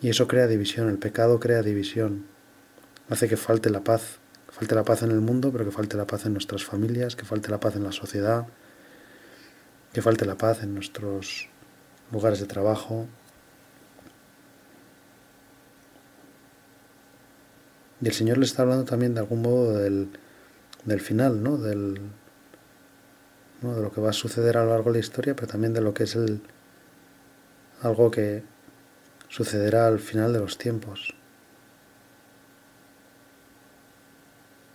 Y 0.00 0.10
eso 0.10 0.28
crea 0.28 0.46
división, 0.46 0.88
el 0.88 0.98
pecado 0.98 1.40
crea 1.40 1.62
división, 1.62 2.26
hace 3.08 3.28
que 3.28 3.36
falte 3.36 3.70
la 3.70 3.82
paz, 3.82 4.18
que 4.46 4.52
falte 4.52 4.74
la 4.74 4.84
paz 4.84 5.02
en 5.02 5.10
el 5.10 5.20
mundo, 5.20 5.50
pero 5.50 5.64
que 5.64 5.72
falte 5.72 5.96
la 5.96 6.06
paz 6.06 6.26
en 6.26 6.34
nuestras 6.34 6.64
familias, 6.64 7.16
que 7.16 7.24
falte 7.24 7.50
la 7.50 7.58
paz 7.58 7.74
en 7.76 7.84
la 7.84 7.92
sociedad, 7.92 8.46
que 9.92 10.02
falte 10.02 10.24
la 10.24 10.36
paz 10.36 10.62
en 10.62 10.74
nuestros 10.74 11.48
lugares 12.12 12.38
de 12.38 12.46
trabajo. 12.46 13.06
Y 18.00 18.06
el 18.06 18.12
Señor 18.12 18.38
le 18.38 18.44
está 18.44 18.62
hablando 18.62 18.84
también 18.84 19.14
de 19.14 19.20
algún 19.20 19.42
modo 19.42 19.76
del, 19.78 20.10
del 20.84 21.00
final, 21.00 21.42
¿no? 21.42 21.56
Del, 21.56 22.00
de 23.62 23.82
lo 23.82 23.92
que 23.92 24.00
va 24.00 24.10
a 24.10 24.12
suceder 24.12 24.56
a 24.56 24.64
lo 24.64 24.70
largo 24.70 24.90
de 24.90 24.98
la 24.98 25.04
historia, 25.04 25.34
pero 25.34 25.48
también 25.48 25.74
de 25.74 25.80
lo 25.80 25.92
que 25.92 26.04
es 26.04 26.14
el, 26.14 26.40
algo 27.82 28.10
que 28.10 28.42
sucederá 29.28 29.86
al 29.86 29.98
final 29.98 30.32
de 30.32 30.38
los 30.38 30.58
tiempos. 30.58 31.14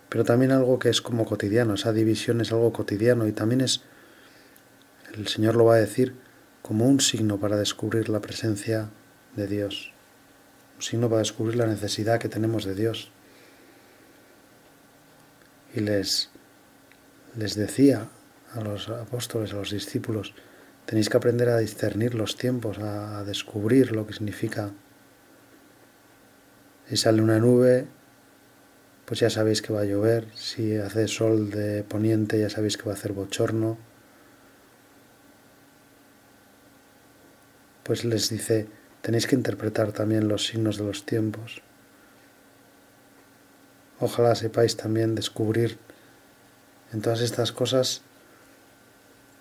Pero 0.10 0.26
también 0.26 0.52
algo 0.52 0.78
que 0.78 0.90
es 0.90 1.02
como 1.02 1.26
cotidiano, 1.26 1.74
esa 1.74 1.92
división 1.92 2.42
es 2.42 2.52
algo 2.52 2.72
cotidiano 2.72 3.26
y 3.28 3.32
también 3.32 3.62
es, 3.62 3.82
el 5.14 5.28
Señor 5.28 5.56
lo 5.56 5.66
va 5.66 5.76
a 5.76 5.80
decir, 5.80 6.16
como 6.62 6.86
un 6.86 7.00
signo 7.00 7.40
para 7.40 7.58
descubrir 7.58 8.10
la 8.10 8.22
presencia 8.22 8.90
de 9.36 9.48
Dios, 9.48 9.92
un 10.76 10.84
signo 10.84 11.10
para 11.10 11.20
descubrir 11.20 11.56
la 11.56 11.68
necesidad 11.68 12.20
que 12.20 12.30
tenemos 12.30 12.66
de 12.66 12.76
Dios. 12.76 13.12
Y 15.74 15.80
les, 15.80 16.30
les 17.36 17.56
decía 17.56 18.08
a 18.54 18.62
los 18.62 18.90
apóstoles, 18.90 19.54
a 19.54 19.58
los 19.58 19.72
discípulos, 19.72 20.34
tenéis 20.86 21.10
que 21.10 21.18
aprender 21.18 21.50
a 21.50 21.58
discernir 21.58 22.16
los 22.16 22.36
tiempos, 22.38 22.78
a, 22.80 23.24
descubrir 23.24 23.92
lo 23.92 24.06
que 24.06 24.14
significa. 24.14 24.72
Si 26.88 26.98
sale 26.98 27.22
una 27.22 27.40
nube, 27.40 27.88
pues 29.06 29.20
ya 29.20 29.30
sabéis 29.30 29.62
que 29.62 29.74
va 29.74 29.82
a 29.82 29.86
llover. 29.86 30.28
Si 30.36 30.78
hace 30.78 31.08
sol 31.08 31.50
de 31.50 31.84
poniente, 31.84 32.40
ya 32.40 32.50
sabéis 32.50 32.78
que 32.78 32.84
va 32.84 32.92
a 32.92 32.96
hacer 32.96 33.14
bochorno. 33.14 33.78
Pues 37.84 38.06
les 38.06 38.30
dice, 38.30 38.68
tenéis 39.02 39.28
que 39.28 39.36
interpretar 39.36 39.92
también 39.92 40.28
los 40.28 40.46
signos 40.46 40.78
de 40.78 40.86
los 40.86 41.06
tiempos. 41.06 41.62
Ojalá 44.00 44.36
sepáis 44.36 44.76
también 44.76 45.16
descubrir 45.16 45.78
en 46.92 47.02
todas 47.02 47.22
estas 47.22 47.52
cosas 47.52 48.02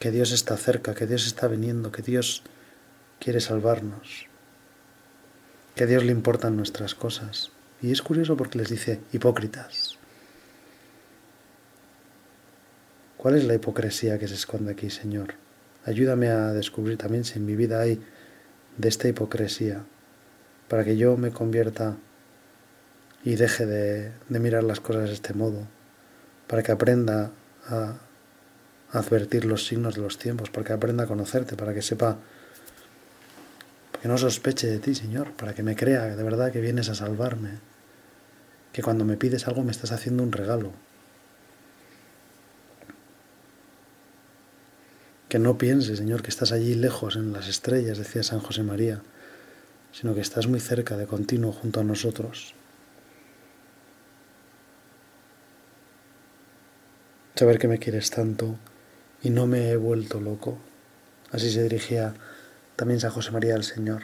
que 0.02 0.10
Dios 0.10 0.32
está 0.32 0.56
cerca, 0.56 0.96
que 0.96 1.06
Dios 1.06 1.28
está 1.28 1.46
viniendo, 1.46 1.92
que 1.92 2.02
Dios 2.02 2.42
quiere 3.20 3.38
salvarnos, 3.38 4.26
que 5.76 5.84
a 5.84 5.86
Dios 5.86 6.02
le 6.02 6.10
importan 6.10 6.56
nuestras 6.56 6.96
cosas. 6.96 7.52
Y 7.80 7.92
es 7.92 8.02
curioso 8.02 8.36
porque 8.36 8.58
les 8.58 8.68
dice 8.68 8.98
hipócritas. 9.12 9.96
¿Cuál 13.16 13.36
es 13.36 13.44
la 13.44 13.54
hipocresía 13.54 14.18
que 14.18 14.26
se 14.26 14.34
esconde 14.34 14.72
aquí, 14.72 14.90
Señor? 14.90 15.34
Ayúdame 15.84 16.30
a 16.30 16.52
descubrir 16.52 16.98
también 16.98 17.22
si 17.22 17.38
en 17.38 17.46
mi 17.46 17.54
vida 17.54 17.80
hay 17.80 18.02
de 18.78 18.88
esta 18.88 19.06
hipocresía, 19.06 19.84
para 20.66 20.82
que 20.82 20.96
yo 20.96 21.16
me 21.16 21.30
convierta 21.30 21.96
y 23.22 23.36
deje 23.36 23.66
de, 23.66 24.10
mirar 24.30 24.64
las 24.64 24.80
cosas 24.80 25.10
de 25.10 25.14
este 25.14 25.32
modo, 25.32 25.68
para 26.48 26.64
que 26.64 26.72
aprenda 26.72 27.30
a, 27.68 27.98
advertir 28.92 29.46
los 29.46 29.66
signos 29.66 29.94
de 29.94 30.02
los 30.02 30.18
tiempos, 30.18 30.50
para 30.50 30.66
que 30.66 30.72
aprenda 30.72 31.04
a 31.04 31.06
conocerte, 31.06 31.56
para 31.56 31.72
que 31.72 31.82
sepa, 31.82 32.18
que 34.00 34.08
no 34.08 34.18
sospeche 34.18 34.66
de 34.66 34.78
ti, 34.78 34.94
Señor, 34.94 35.32
para 35.32 35.54
que 35.54 35.62
me 35.62 35.76
crea 35.76 36.14
de 36.14 36.22
verdad 36.22 36.52
que 36.52 36.60
vienes 36.60 36.88
a 36.90 36.94
salvarme, 36.94 37.58
que 38.72 38.82
cuando 38.82 39.04
me 39.04 39.16
pides 39.16 39.48
algo 39.48 39.62
me 39.62 39.72
estás 39.72 39.92
haciendo 39.92 40.22
un 40.22 40.32
regalo. 40.32 40.72
Que 45.28 45.38
no 45.38 45.56
piense, 45.56 45.96
Señor, 45.96 46.22
que 46.22 46.28
estás 46.28 46.52
allí 46.52 46.74
lejos 46.74 47.16
en 47.16 47.32
las 47.32 47.48
estrellas, 47.48 47.96
decía 47.96 48.22
San 48.22 48.40
José 48.40 48.62
María, 48.62 49.00
sino 49.92 50.14
que 50.14 50.20
estás 50.20 50.46
muy 50.46 50.60
cerca 50.60 50.98
de 50.98 51.06
continuo 51.06 51.52
junto 51.52 51.80
a 51.80 51.84
nosotros. 51.84 52.54
Saber 57.34 57.58
que 57.58 57.68
me 57.68 57.78
quieres 57.78 58.10
tanto 58.10 58.58
y 59.22 59.30
no 59.30 59.46
me 59.46 59.70
he 59.70 59.76
vuelto 59.76 60.20
loco. 60.20 60.58
Así 61.30 61.50
se 61.50 61.62
dirigía 61.62 62.14
también 62.76 63.00
San 63.00 63.10
José 63.10 63.30
María 63.30 63.54
al 63.54 63.64
Señor. 63.64 64.02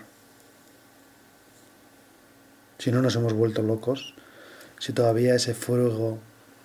Si 2.78 2.92
no 2.92 3.02
nos 3.02 3.16
hemos 3.16 3.32
vuelto 3.32 3.62
locos, 3.62 4.14
si 4.78 4.92
todavía 4.92 5.34
ese 5.34 5.54
fuego 5.54 6.18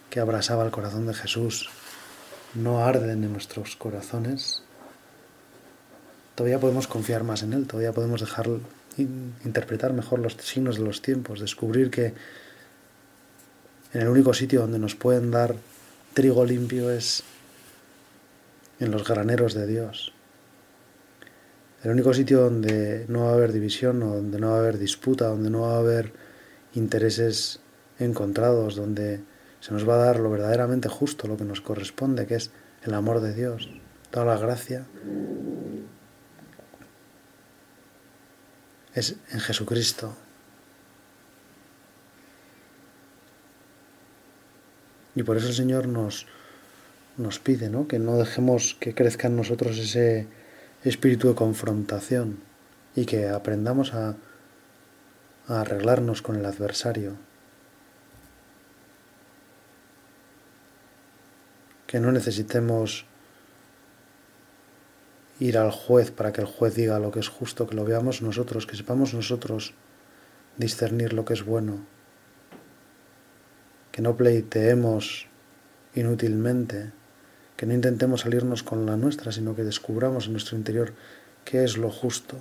que 0.09 0.19
abrasaba 0.19 0.63
el 0.63 0.71
corazón 0.71 1.07
de 1.07 1.15
Jesús 1.15 1.69
no 2.53 2.85
arde 2.85 3.11
en 3.11 3.31
nuestros 3.31 3.75
corazones, 3.75 4.61
todavía 6.35 6.59
podemos 6.59 6.87
confiar 6.87 7.23
más 7.23 7.41
en 7.41 7.53
Él, 7.53 7.65
todavía 7.65 7.93
podemos 7.93 8.21
dejar 8.21 8.47
interpretar 8.97 9.93
mejor 9.93 10.19
los 10.19 10.33
signos 10.33 10.77
de 10.77 10.83
los 10.83 11.01
tiempos, 11.01 11.39
descubrir 11.39 11.89
que 11.89 12.13
en 13.93 14.01
el 14.01 14.07
único 14.07 14.35
sitio 14.35 14.61
donde 14.61 14.77
nos 14.77 14.93
pueden 14.93 15.31
dar 15.31 15.55
trigo 16.13 16.45
limpio 16.45 16.91
es 16.91 17.23
en 18.79 18.91
los 18.91 19.07
graneros 19.07 19.53
de 19.53 19.67
Dios. 19.67 20.13
El 21.83 21.91
único 21.91 22.13
sitio 22.13 22.41
donde 22.41 23.05
no 23.09 23.25
va 23.25 23.31
a 23.31 23.33
haber 23.33 23.51
división, 23.51 23.99
donde 23.99 24.39
no 24.39 24.51
va 24.51 24.55
a 24.55 24.59
haber 24.59 24.77
disputa, 24.77 25.27
donde 25.27 25.49
no 25.49 25.61
va 25.61 25.75
a 25.75 25.79
haber 25.79 26.13
intereses 26.73 27.59
encontrados, 27.99 28.75
donde 28.75 29.21
se 29.59 29.73
nos 29.73 29.87
va 29.87 29.95
a 29.95 30.05
dar 30.05 30.19
lo 30.19 30.29
verdaderamente 30.29 30.89
justo, 30.89 31.27
lo 31.27 31.37
que 31.37 31.43
nos 31.43 31.61
corresponde, 31.61 32.25
que 32.25 32.35
es 32.35 32.51
el 32.83 32.93
amor 32.93 33.19
de 33.21 33.33
Dios, 33.33 33.69
toda 34.11 34.25
la 34.25 34.37
gracia, 34.37 34.85
es 38.93 39.15
en 39.31 39.39
Jesucristo. 39.39 40.15
Y 45.15 45.23
por 45.23 45.37
eso 45.37 45.47
el 45.47 45.53
Señor 45.53 45.87
nos, 45.87 46.27
nos 47.17 47.39
pide 47.39 47.69
¿no? 47.69 47.87
que 47.87 47.99
no 47.99 48.17
dejemos 48.17 48.75
que 48.79 48.93
crezca 48.93 49.27
en 49.27 49.35
nosotros 49.35 49.77
ese 49.77 50.27
espíritu 50.83 51.29
de 51.29 51.35
confrontación 51.35 52.39
y 52.95 53.05
que 53.05 53.29
aprendamos 53.29 53.93
a, 53.93 54.15
a 55.47 55.61
arreglarnos 55.61 56.21
con 56.21 56.35
el 56.35 56.45
adversario. 56.45 57.15
Que 61.87 61.99
no 61.99 62.11
necesitemos 62.11 63.05
ir 65.39 65.57
al 65.57 65.71
juez 65.71 66.11
para 66.11 66.31
que 66.31 66.41
el 66.41 66.47
juez 66.47 66.75
diga 66.75 66.99
lo 66.99 67.11
que 67.11 67.19
es 67.19 67.27
justo, 67.27 67.67
que 67.67 67.75
lo 67.75 67.85
veamos 67.85 68.21
nosotros, 68.21 68.65
que 68.65 68.75
sepamos 68.75 69.13
nosotros 69.13 69.73
discernir 70.57 71.13
lo 71.13 71.25
que 71.25 71.33
es 71.33 71.43
bueno, 71.43 71.79
que 73.91 74.01
no 74.01 74.15
pleiteemos 74.15 75.27
inútilmente, 75.95 76.91
que 77.63 77.67
no 77.67 77.75
intentemos 77.75 78.19
salirnos 78.19 78.61
con 78.61 78.85
la 78.85 78.97
nuestra, 78.97 79.31
sino 79.31 79.55
que 79.55 79.63
descubramos 79.63 80.25
en 80.25 80.33
nuestro 80.33 80.57
interior 80.57 80.91
qué 81.45 81.63
es 81.63 81.77
lo 81.77 81.89
justo. 81.89 82.35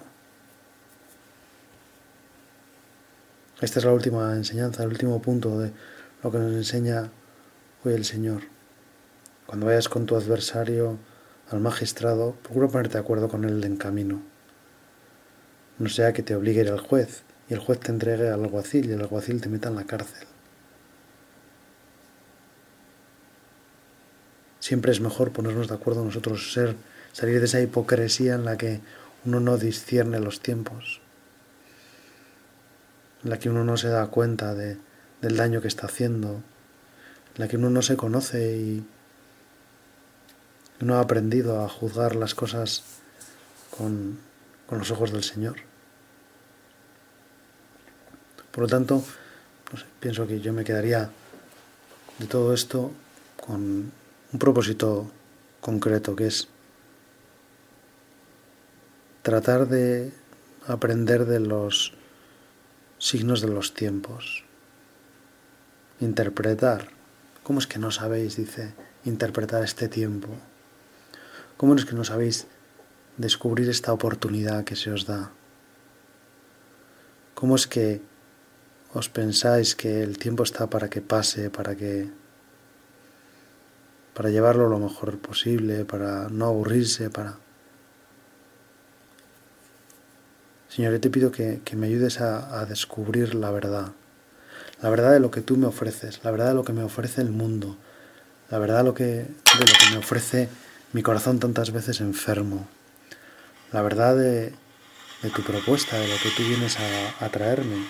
Esta 3.61 3.79
es 3.79 3.85
la 3.85 3.93
última 3.93 4.35
enseñanza, 4.35 4.83
el 4.83 4.89
último 4.89 5.23
punto 5.23 5.61
de 5.61 5.71
lo 6.25 6.33
que 6.33 6.39
nos 6.39 6.53
enseña 6.53 7.13
hoy 7.85 7.93
el 7.93 8.05
Señor. 8.05 8.43
Cuando 9.47 9.67
vayas 9.67 9.89
con 9.89 10.07
tu 10.07 10.17
adversario 10.17 10.99
al 11.51 11.61
magistrado, 11.61 12.35
procura 12.43 12.67
ponerte 12.67 12.95
de 12.95 13.05
acuerdo 13.05 13.29
con 13.29 13.45
él 13.45 13.63
en 13.63 13.77
camino. 13.77 14.23
No 15.79 15.89
sea 15.89 16.13
que 16.13 16.25
te 16.25 16.35
obligue 16.35 16.63
ir 16.63 16.69
al 16.69 16.81
juez 16.81 17.23
y 17.49 17.55
el 17.55 17.61
juez 17.61 17.79
te 17.79 17.93
entregue 17.93 18.29
al 18.29 18.43
alguacil 18.43 18.91
y 18.91 18.95
el 18.95 19.01
alguacil 19.03 19.41
te 19.41 19.49
meta 19.49 19.69
en 19.69 19.77
la 19.77 19.85
cárcel. 19.85 20.27
Siempre 24.63 24.93
es 24.93 25.01
mejor 25.01 25.33
ponernos 25.33 25.67
de 25.67 25.75
acuerdo 25.75 26.05
nosotros, 26.05 26.53
ser, 26.53 26.77
salir 27.13 27.41
de 27.41 27.47
esa 27.47 27.61
hipocresía 27.61 28.37
en 28.37 28.45
la 28.45 28.57
que 28.57 28.81
uno 29.25 29.41
no 29.41 29.59
discierne 29.59 30.21
los 30.21 30.39
tiempos, 30.39 31.01
en 33.25 33.31
la 33.31 33.41
que 33.41 33.51
uno 33.51 33.65
no 33.65 33.77
se 33.77 33.89
da 33.89 34.07
cuenta 34.07 34.55
de, 34.55 34.79
del 35.21 35.37
daño 35.37 35.61
que 35.61 35.67
está 35.67 35.87
haciendo, 35.87 36.35
en 36.35 37.39
la 37.39 37.49
que 37.49 37.57
uno 37.57 37.71
no 37.71 37.83
se 37.83 37.97
conoce 37.97 38.57
y 38.57 38.87
no 40.79 40.95
ha 40.95 41.01
aprendido 41.01 41.65
a 41.65 41.69
juzgar 41.69 42.15
las 42.15 42.37
cosas 42.37 42.85
con, 43.77 44.21
con 44.69 44.79
los 44.79 44.93
ojos 44.93 45.11
del 45.11 45.25
Señor. 45.25 45.57
Por 48.53 48.63
lo 48.63 48.69
tanto, 48.69 49.03
pienso 49.99 50.25
que 50.29 50.39
yo 50.39 50.53
me 50.53 50.63
quedaría 50.63 51.11
de 52.21 52.27
todo 52.29 52.55
esto 52.55 52.93
con 53.45 53.91
un 54.33 54.39
propósito 54.39 55.11
concreto 55.61 56.17
que 56.17 56.27
es 56.27 56.49
tratar 59.23 59.69
de 59.69 60.13
aprender 60.67 61.27
de 61.27 61.39
los 61.39 61.93
signos 62.99 63.41
de 63.41 63.49
los 63.49 63.75
tiempos, 63.75 64.45
interpretar. 66.01 66.89
¿Cómo 67.43 67.59
es 67.59 67.67
que 67.67 67.79
no 67.79 67.91
sabéis, 67.91 68.37
dice, 68.37 68.75
interpretar 69.05 69.65
este 69.65 69.89
tiempo? 69.89 70.29
¿Cómo 71.57 71.75
es 71.75 71.85
que 71.85 71.95
no 71.95 72.05
sabéis 72.05 72.47
descubrir 73.19 73.69
esta 73.69 73.93
oportunidad 73.93 74.65
que 74.65 74.77
se 74.77 74.91
os 74.91 75.07
da? 75.07 75.31
¿Cómo 77.35 77.57
es 77.57 77.67
que 77.67 78.01
os 78.95 79.09
pensáis 79.09 79.75
que 79.75 80.03
el 80.03 80.19
tiempo 80.19 80.43
está 80.43 80.69
para 80.69 80.89
que 80.89 81.03
pase, 81.03 81.51
para 81.51 81.77
que 81.77 82.22
para 84.15 84.31
llevarlo 84.31 84.69
lo 84.69 84.79
mejor 84.79 85.19
posible, 85.19 85.85
para 85.85 86.29
no 86.29 86.47
aburrirse, 86.47 87.11
para... 87.11 87.37
Señor, 90.69 90.93
yo 90.93 91.01
te 91.01 91.11
pido 91.11 91.31
que, 91.31 91.61
me 91.77 91.87
ayudes 91.87 92.21
a, 92.21 92.61
a, 92.61 92.65
descubrir 92.65 93.35
la 93.35 93.51
verdad, 93.51 93.93
la 94.81 94.89
verdad 94.89 95.13
de 95.13 95.21
lo 95.21 95.31
que 95.31 95.43
tú 95.43 95.57
me 95.57 95.67
ofreces, 95.67 96.21
la 96.25 96.31
verdad 96.31 96.49
de 96.49 96.55
lo 96.55 96.65
que 96.65 96.73
me 96.73 96.83
ofrece 96.83 97.21
el 97.21 97.31
mundo, 97.31 97.77
la 98.51 98.59
verdad 98.59 98.79
de 98.79 98.85
lo 98.85 98.95
que, 98.95 99.05
de 99.05 99.27
lo 99.59 99.65
que 99.65 99.91
me 99.91 99.99
ofrece 99.99 100.49
mi 100.95 101.03
corazón 101.03 101.41
tantas 101.41 101.73
veces 101.73 102.01
enfermo, 102.01 102.67
la 103.71 103.83
verdad 103.83 104.17
de, 104.17 104.55
de 105.23 105.31
tu 105.31 105.43
propuesta, 105.43 105.99
de 105.99 106.09
lo 106.09 106.17
que 106.17 106.31
tú 106.31 106.43
vienes 106.43 106.79
a, 106.79 107.25
a 107.25 107.29
traerme. 107.29 107.87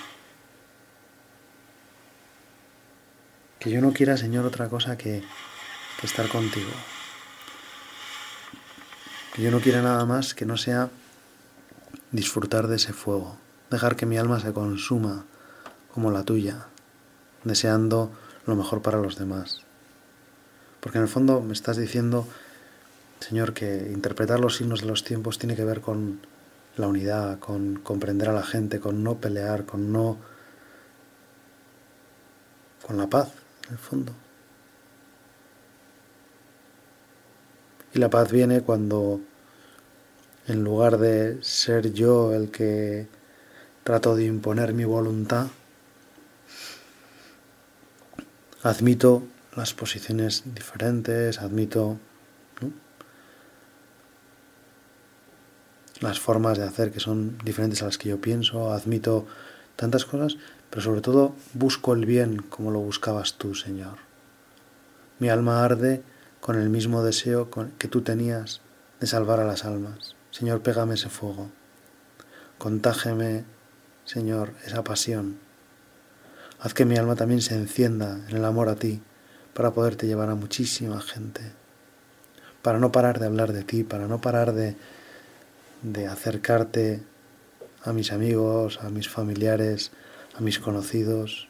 Que 3.60 3.70
yo 3.70 3.80
no 3.80 3.92
quiera, 3.92 4.16
Señor, 4.16 4.44
otra 4.44 4.68
cosa 4.68 4.98
que, 4.98 5.22
estar 6.06 6.28
contigo. 6.28 6.70
Que 9.34 9.42
yo 9.42 9.50
no 9.50 9.60
quiera 9.60 9.82
nada 9.82 10.04
más 10.04 10.34
que 10.34 10.44
no 10.44 10.56
sea 10.56 10.90
disfrutar 12.10 12.66
de 12.66 12.76
ese 12.76 12.92
fuego, 12.92 13.36
dejar 13.70 13.96
que 13.96 14.06
mi 14.06 14.18
alma 14.18 14.40
se 14.40 14.52
consuma 14.52 15.24
como 15.92 16.10
la 16.10 16.24
tuya, 16.24 16.66
deseando 17.44 18.12
lo 18.46 18.56
mejor 18.56 18.82
para 18.82 18.98
los 18.98 19.16
demás. 19.16 19.62
Porque 20.80 20.98
en 20.98 21.04
el 21.04 21.08
fondo 21.08 21.40
me 21.40 21.52
estás 21.52 21.76
diciendo, 21.76 22.26
Señor, 23.20 23.54
que 23.54 23.90
interpretar 23.92 24.40
los 24.40 24.56
signos 24.56 24.80
de 24.80 24.88
los 24.88 25.04
tiempos 25.04 25.38
tiene 25.38 25.56
que 25.56 25.64
ver 25.64 25.80
con 25.80 26.20
la 26.76 26.88
unidad, 26.88 27.38
con 27.38 27.76
comprender 27.76 28.28
a 28.28 28.32
la 28.32 28.42
gente, 28.42 28.80
con 28.80 29.02
no 29.02 29.16
pelear, 29.16 29.64
con 29.64 29.92
no... 29.92 30.18
con 32.86 32.96
la 32.96 33.06
paz, 33.06 33.32
en 33.66 33.72
el 33.72 33.78
fondo. 33.78 34.12
Y 37.94 37.98
la 37.98 38.08
paz 38.08 38.32
viene 38.32 38.62
cuando, 38.62 39.20
en 40.46 40.64
lugar 40.64 40.98
de 40.98 41.38
ser 41.42 41.92
yo 41.92 42.32
el 42.32 42.50
que 42.50 43.06
trato 43.84 44.16
de 44.16 44.24
imponer 44.24 44.72
mi 44.72 44.84
voluntad, 44.84 45.48
admito 48.62 49.24
las 49.56 49.74
posiciones 49.74 50.44
diferentes, 50.54 51.38
admito 51.40 51.98
las 56.00 56.18
formas 56.18 56.58
de 56.58 56.64
hacer 56.64 56.90
que 56.90 57.00
son 57.00 57.38
diferentes 57.44 57.82
a 57.82 57.86
las 57.86 57.98
que 57.98 58.08
yo 58.08 58.20
pienso, 58.20 58.72
admito 58.72 59.26
tantas 59.76 60.04
cosas, 60.04 60.36
pero 60.70 60.82
sobre 60.82 61.00
todo 61.00 61.34
busco 61.54 61.92
el 61.92 62.06
bien 62.06 62.38
como 62.38 62.70
lo 62.70 62.80
buscabas 62.80 63.34
tú, 63.34 63.54
Señor. 63.54 63.98
Mi 65.18 65.28
alma 65.28 65.64
arde 65.64 66.02
con 66.42 66.60
el 66.60 66.70
mismo 66.70 67.04
deseo 67.04 67.48
que 67.78 67.86
tú 67.86 68.02
tenías 68.02 68.62
de 68.98 69.06
salvar 69.06 69.38
a 69.38 69.44
las 69.44 69.64
almas. 69.64 70.16
Señor, 70.32 70.60
pégame 70.60 70.94
ese 70.94 71.08
fuego. 71.08 71.50
Contágeme, 72.58 73.44
Señor, 74.04 74.52
esa 74.66 74.82
pasión. 74.82 75.38
Haz 76.58 76.74
que 76.74 76.84
mi 76.84 76.96
alma 76.96 77.14
también 77.14 77.42
se 77.42 77.54
encienda 77.54 78.18
en 78.28 78.36
el 78.36 78.44
amor 78.44 78.68
a 78.68 78.74
ti 78.74 79.00
para 79.54 79.70
poderte 79.70 80.08
llevar 80.08 80.30
a 80.30 80.34
muchísima 80.34 81.00
gente. 81.00 81.52
Para 82.60 82.80
no 82.80 82.90
parar 82.90 83.20
de 83.20 83.26
hablar 83.26 83.52
de 83.52 83.62
ti, 83.62 83.84
para 83.84 84.08
no 84.08 84.20
parar 84.20 84.52
de, 84.52 84.74
de 85.82 86.08
acercarte 86.08 87.04
a 87.84 87.92
mis 87.92 88.10
amigos, 88.10 88.80
a 88.82 88.90
mis 88.90 89.08
familiares, 89.08 89.92
a 90.36 90.40
mis 90.40 90.58
conocidos. 90.58 91.48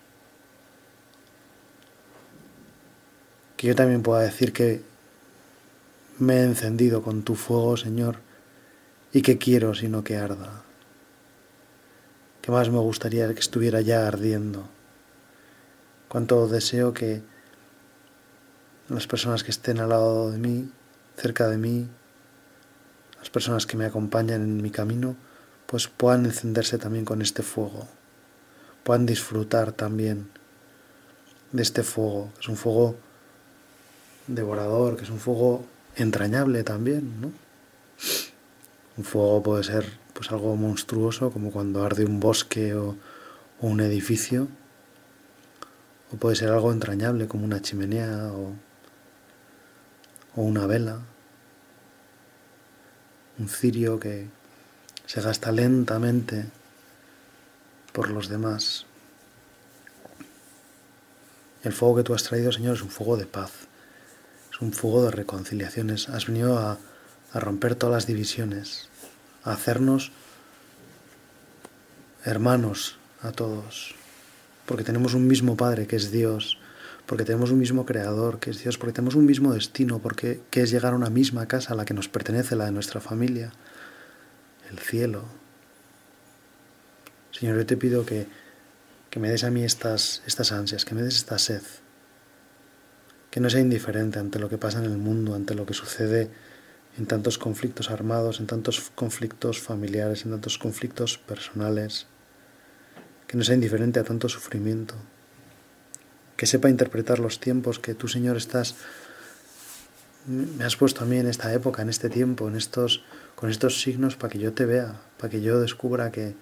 Que 3.63 3.69
yo 3.69 3.77
también 3.77 4.03
pueda 4.03 4.23
decir 4.23 4.53
que 4.53 4.83
me 6.19 6.39
he 6.39 6.43
encendido 6.43 7.01
con 7.01 7.23
tu 7.23 7.37
fuego, 7.37 7.77
Señor, 7.77 8.17
y 9.13 9.23
que 9.23 9.39
quiero 9.39 9.73
sino 9.77 10.03
que 10.03 10.17
arda. 10.17 10.65
Que 12.41 12.51
más 12.51 12.71
me 12.71 12.81
gustaría 12.81 13.33
que 13.33 13.39
estuviera 13.39 13.81
ya 13.81 14.09
ardiendo. 14.09 14.67
Cuánto 16.09 16.49
deseo 16.49 16.93
que 16.93 17.23
las 18.89 19.07
personas 19.07 19.45
que 19.45 19.53
estén 19.53 19.79
al 19.79 19.91
lado 19.91 20.33
de 20.33 20.39
mí, 20.39 20.69
cerca 21.17 21.47
de 21.47 21.59
mí, 21.59 21.87
las 23.21 23.31
personas 23.31 23.65
que 23.65 23.77
me 23.77 23.85
acompañan 23.85 24.43
en 24.43 24.61
mi 24.61 24.73
camino, 24.73 25.15
pues 25.67 25.87
puedan 25.87 26.25
encenderse 26.25 26.79
también 26.79 27.05
con 27.05 27.23
este 27.23 27.45
fuego, 27.45 27.87
puedan 28.83 29.07
disfrutar 29.07 29.71
también 29.71 30.31
de 31.53 31.63
este 31.63 31.85
fuego, 31.85 32.33
que 32.35 32.41
es 32.41 32.49
un 32.49 32.57
fuego 32.57 32.97
devorador, 34.27 34.97
que 34.97 35.05
es 35.05 35.11
un 35.11 35.19
fuego 35.19 35.65
entrañable 35.97 36.65
también, 36.65 37.21
¿no? 37.21 37.33
Un 38.97 39.05
fuego 39.05 39.43
puede 39.43 39.65
ser 39.65 39.87
pues 40.13 40.31
algo 40.31 40.55
monstruoso, 40.57 41.31
como 41.31 41.51
cuando 41.51 41.85
arde 41.85 42.05
un 42.05 42.21
bosque 42.21 42.75
o, 42.75 42.97
un 43.61 43.81
edificio, 43.81 44.49
o 46.13 46.17
puede 46.17 46.37
ser 46.37 46.51
algo 46.51 46.73
entrañable 46.73 47.29
como 47.29 47.45
una 47.45 47.63
chimenea 47.63 48.33
o, 48.33 48.55
o 50.35 50.43
una 50.43 50.67
vela, 50.67 50.99
un 53.39 53.49
cirio 53.49 54.01
que 54.01 54.29
se 55.07 55.21
gasta 55.21 55.53
lentamente 55.53 56.47
por 57.93 58.11
los 58.11 58.29
demás. 58.29 58.87
El 61.63 61.73
fuego 61.73 61.97
que 61.97 62.03
tú 62.03 62.15
has 62.15 62.25
traído, 62.25 62.51
Señor, 62.51 62.75
es 62.77 62.83
un 62.83 62.91
fuego 62.91 63.17
de 63.17 63.27
paz, 63.27 63.53
un 64.63 64.73
fuego 64.73 65.05
de 65.05 65.11
reconciliaciones. 65.11 66.09
Has 66.09 66.27
venido 66.27 66.59
a, 66.59 66.79
romper 67.35 67.75
todas 67.75 67.95
las 67.95 68.07
divisiones, 68.07 68.89
a 69.43 69.53
hacernos 69.53 70.13
hermanos 72.25 72.99
a 73.23 73.33
todos, 73.33 73.95
porque 74.67 74.85
tenemos 74.85 75.15
un 75.15 75.27
mismo 75.27 75.57
Padre 75.57 75.87
que 75.87 75.97
es 75.97 76.13
Dios, 76.13 76.59
porque 77.07 77.25
tenemos 77.25 77.51
un 77.51 77.59
mismo 77.59 77.87
Creador 77.87 78.39
que 78.39 78.51
es 78.51 78.63
Dios, 78.63 78.77
porque 78.77 78.93
tenemos 78.93 79.15
un 79.15 79.25
mismo 79.25 79.55
destino, 79.55 79.99
porque 79.99 80.43
que 80.51 80.63
es 80.63 80.71
llegar 80.71 80.93
a 80.93 80.97
una 80.97 81.11
misma 81.11 81.47
casa 81.47 81.73
a 81.73 81.77
la 81.77 81.87
que 81.87 81.95
nos 81.95 82.09
pertenece, 82.09 82.55
la 82.55 82.67
de 82.67 82.73
nuestra 82.73 83.01
familia, 83.01 83.51
el 84.71 84.79
cielo. 84.79 85.25
Señor, 87.33 87.57
yo 87.57 87.67
te 87.67 87.79
pido 87.79 88.05
que, 88.05 88.27
que 89.09 89.19
me 89.19 89.31
des 89.31 89.43
a 89.43 89.51
mí 89.51 89.65
estas, 89.65 90.23
estas 90.27 90.53
ansias, 90.53 90.85
que 90.85 90.95
me 90.95 91.03
des 91.03 91.17
esta 91.17 91.39
sed, 91.39 91.63
que 93.33 93.41
no 93.41 93.49
sea 93.49 93.61
indiferente 93.61 94.19
ante 94.19 94.39
lo 94.39 94.51
que 94.51 94.59
pasa 94.59 94.79
en 94.79 94.85
el 94.85 94.99
mundo, 94.99 95.35
ante 95.35 95.55
lo 95.55 95.65
que 95.65 95.73
sucede 95.73 96.29
en 96.99 97.07
tantos 97.07 97.39
conflictos 97.39 97.91
armados, 97.91 98.41
en 98.41 98.47
tantos 98.47 98.93
conflictos 98.95 99.59
familiares, 99.59 100.27
en 100.27 100.33
tantos 100.33 100.59
conflictos 100.59 101.17
personales, 101.17 102.07
que 103.27 103.39
no 103.39 103.43
sea 103.43 103.55
indiferente 103.55 103.99
a 103.99 104.05
tanto 104.05 104.29
sufrimiento, 104.29 104.95
que 106.37 106.45
sepa 106.45 106.69
interpretar 106.69 107.21
los 107.21 107.41
tiempos 107.41 107.79
que 107.79 107.95
tú, 107.95 108.07
Señor, 108.07 108.37
estás 108.37 108.77
me 110.27 110.65
has 110.65 110.77
puesto 110.77 111.03
a 111.03 111.07
mí 111.07 111.17
en 111.17 111.27
esta 111.27 111.53
época, 111.55 111.81
en 111.81 111.89
este 111.89 112.11
tiempo, 112.11 112.47
en 112.49 112.55
estos 112.55 113.03
con 113.35 113.49
estos 113.49 113.81
signos 113.81 114.15
para 114.15 114.31
que 114.31 114.39
yo 114.39 114.53
te 114.53 114.67
vea, 114.67 115.01
para 115.17 115.31
que 115.31 115.41
yo 115.41 115.59
descubra 115.59 116.13
que 116.13 116.37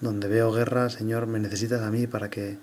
donde 0.00 0.28
veo 0.28 0.52
guerra, 0.52 0.90
Señor, 0.90 1.26
me 1.26 1.40
necesitas 1.40 1.80
a 1.80 1.90
mí 1.90 2.06
para 2.06 2.28
que 2.28 2.58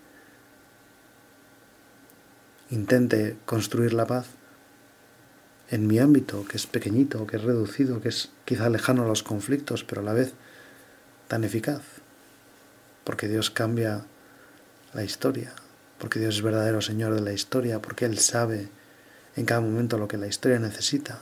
intente 2.69 3.38
construir 3.45 3.93
la 3.93 4.08
paz 4.08 4.28
en 5.69 5.88
mi 5.88 5.99
ámbito, 5.99 6.45
que 6.45 6.58
es 6.58 6.67
pequeñito, 6.67 7.25
que 7.25 7.38
es 7.38 7.43
reducido, 7.43 8.01
que 8.01 8.10
es 8.10 8.32
quizá 8.45 8.69
lejano 8.69 9.04
a 9.04 9.08
los 9.08 9.23
conflictos, 9.23 9.84
pero 9.84 10.01
a 10.01 10.04
la 10.04 10.13
vez 10.13 10.34
tan 11.28 11.43
eficaz. 11.43 11.82
Porque 13.04 13.28
Dios 13.28 13.49
cambia 13.49 14.06
la 14.93 15.04
historia, 15.04 15.54
porque 15.97 16.19
Dios 16.19 16.36
es 16.36 16.41
verdadero 16.41 16.82
Señor 16.82 17.13
de 17.13 17.21
la 17.21 17.34
historia, 17.34 17.82
porque 17.82 18.06
Él 18.06 18.17
sabe 18.19 18.69
en 19.36 19.45
cada 19.45 19.62
momento 19.62 19.97
lo 19.97 20.08
que 20.08 20.17
la 20.17 20.28
historia 20.28 20.60
necesita. 20.60 21.21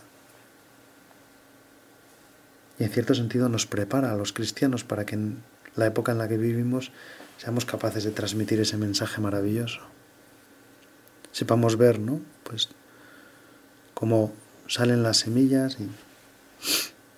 Y 2.80 2.84
en 2.84 2.90
cierto 2.90 3.16
sentido 3.16 3.50
nos 3.50 3.66
prepara 3.66 4.12
a 4.12 4.18
los 4.18 4.34
cristianos 4.34 4.84
para 4.84 5.06
que 5.06 5.16
en 5.16 5.44
la 5.76 5.88
época 5.88 6.12
en 6.12 6.18
la 6.18 6.28
que 6.28 6.38
vivimos 6.38 6.92
seamos 7.38 7.66
capaces 7.66 8.04
de 8.04 8.12
transmitir 8.12 8.60
ese 8.60 8.78
mensaje 8.78 9.22
maravilloso. 9.22 9.93
Sepamos 11.34 11.78
ver, 11.78 12.00
¿no? 12.00 12.22
Pues 12.44 12.70
cómo 13.94 14.32
salen 14.68 15.04
las 15.04 15.18
semillas 15.18 15.78
y 15.80 15.90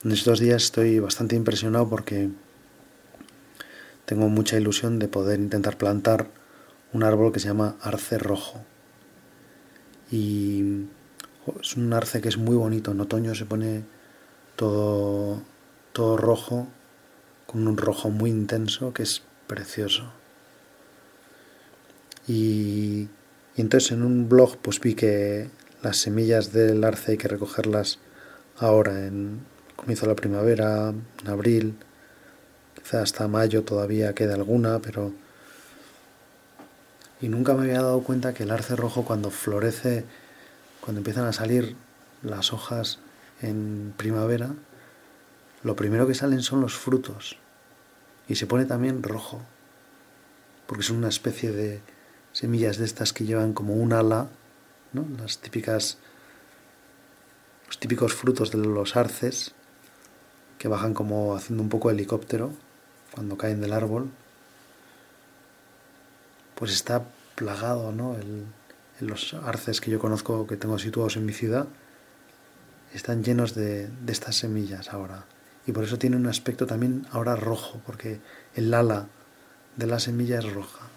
en 0.06 0.12
estos 0.12 0.40
días 0.40 0.64
estoy 0.64 1.00
bastante 1.00 1.36
impresionado 1.36 1.88
porque 1.90 2.30
tengo 4.06 4.30
mucha 4.30 4.58
ilusión 4.58 5.00
de 5.00 5.08
poder 5.08 5.40
intentar 5.40 5.78
plantar 5.78 6.28
un 6.94 7.04
árbol 7.04 7.32
que 7.32 7.40
se 7.40 7.50
llama 7.50 7.76
arce 7.82 8.18
rojo. 8.18 8.64
Y 10.10 10.86
es 11.60 11.76
un 11.76 11.92
arce 11.92 12.22
que 12.22 12.30
es 12.30 12.38
muy 12.38 12.56
bonito. 12.56 12.92
En 12.92 13.02
otoño 13.02 13.36
se 13.36 13.46
pone 13.46 13.84
todo, 14.56 15.42
todo 15.92 16.16
rojo, 16.16 16.68
con 17.48 17.68
un 17.68 17.76
rojo 17.76 18.10
muy 18.10 18.30
intenso 18.30 18.94
que 18.94 19.04
es 19.04 19.24
precioso. 19.48 20.06
Y, 22.28 23.08
y 23.56 23.62
entonces 23.62 23.92
en 23.92 24.04
un 24.04 24.28
blog 24.28 24.58
pues 24.58 24.80
vi 24.80 24.96
que 24.96 25.50
las 25.82 25.98
semillas 25.98 26.52
del 26.52 26.84
arce 26.84 27.12
hay 27.12 27.18
que 27.18 27.28
recogerlas 27.28 28.00
ahora, 28.58 29.06
en 29.06 29.42
comienzo 29.76 30.06
de 30.06 30.12
la 30.12 30.16
primavera, 30.16 30.90
en 30.90 31.28
abril, 31.28 31.76
quizá 32.76 33.02
hasta 33.02 33.28
mayo 33.28 33.64
todavía 33.64 34.14
queda 34.14 34.36
alguna, 34.36 34.80
pero... 34.80 35.14
Y 37.22 37.30
nunca 37.30 37.54
me 37.54 37.62
había 37.62 37.82
dado 37.82 38.02
cuenta 38.02 38.34
que 38.34 38.44
el 38.44 38.52
arce 38.52 38.76
rojo 38.76 39.06
cuando 39.06 39.32
florece, 39.32 40.06
cuando 40.82 41.00
empiezan 41.00 41.26
a 41.26 41.34
salir 41.34 41.76
las 42.24 42.52
hojas 42.52 43.00
en 43.42 43.94
primavera, 43.96 44.54
lo 45.64 45.76
primero 45.76 46.08
que 46.08 46.14
salen 46.14 46.42
son 46.42 46.62
los 46.62 46.76
frutos. 46.76 47.38
Y 48.28 48.36
se 48.36 48.48
pone 48.48 48.66
también 48.66 49.02
rojo, 49.02 49.42
porque 50.68 50.84
son 50.84 50.98
una 50.98 51.10
especie 51.10 51.52
de 51.52 51.80
semillas 52.36 52.78
de 52.78 52.84
estas 52.84 53.14
que 53.14 53.24
llevan 53.24 53.54
como 53.54 53.76
un 53.76 53.94
ala 53.94 54.28
las 55.18 55.38
típicas, 55.40 55.98
los 57.68 57.80
típicos 57.80 58.14
frutos 58.14 58.52
de 58.52 58.58
los 58.58 58.98
arces 58.98 59.54
que 60.58 60.68
bajan 60.68 60.94
como 60.94 61.36
haciendo 61.36 61.64
un 61.64 61.70
poco 61.70 61.90
helicóptero 61.92 62.52
cuando 63.14 63.38
caen 63.38 63.62
del 63.62 63.72
árbol, 63.72 64.10
pues 66.56 66.74
está 66.74 67.06
plagado, 67.36 67.94
¿no? 67.94 68.16
en 68.16 68.48
los 69.00 69.34
arces 69.34 69.80
que 69.80 69.92
yo 69.92 70.00
conozco, 70.00 70.46
que 70.46 70.58
tengo 70.58 70.78
situados 70.78 71.16
en 71.16 71.26
mi 71.26 71.32
ciudad, 71.32 71.68
están 72.94 73.24
llenos 73.24 73.56
de, 73.56 73.88
de 73.88 74.12
estas 74.12 74.36
semillas 74.36 74.92
ahora. 74.92 75.24
Y 75.68 75.72
por 75.72 75.86
eso 75.86 75.98
tiene 75.98 76.18
un 76.18 76.28
aspecto 76.28 76.66
también 76.66 77.08
ahora 77.12 77.38
rojo, 77.38 77.80
porque 77.86 78.20
el 78.56 78.74
ala 78.74 79.08
de 79.78 79.88
la 79.88 80.00
semilla 80.00 80.40
es 80.40 80.54
roja. 80.54 80.90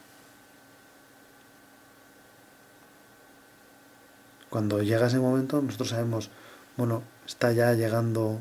Cuando 4.51 4.83
llega 4.83 5.07
ese 5.07 5.19
momento, 5.19 5.61
nosotros 5.61 5.91
sabemos, 5.91 6.31
bueno, 6.77 7.03
está 7.27 7.53
ya 7.53 7.73
llegando 7.75 8.41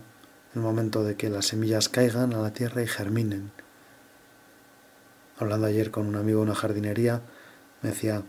el 0.56 0.62
momento 0.62 1.04
de 1.04 1.16
que 1.16 1.30
las 1.30 1.48
semillas 1.48 1.90
caigan 1.90 2.34
a 2.34 2.42
la 2.42 2.54
tierra 2.54 2.82
y 2.82 2.88
germinen. 2.88 3.52
Hablando 5.38 5.68
ayer 5.68 5.92
con 5.92 6.08
un 6.08 6.16
amigo 6.16 6.40
de 6.40 6.46
una 6.46 6.56
jardinería, 6.56 7.22
me 7.82 7.90
decía, 7.90 8.24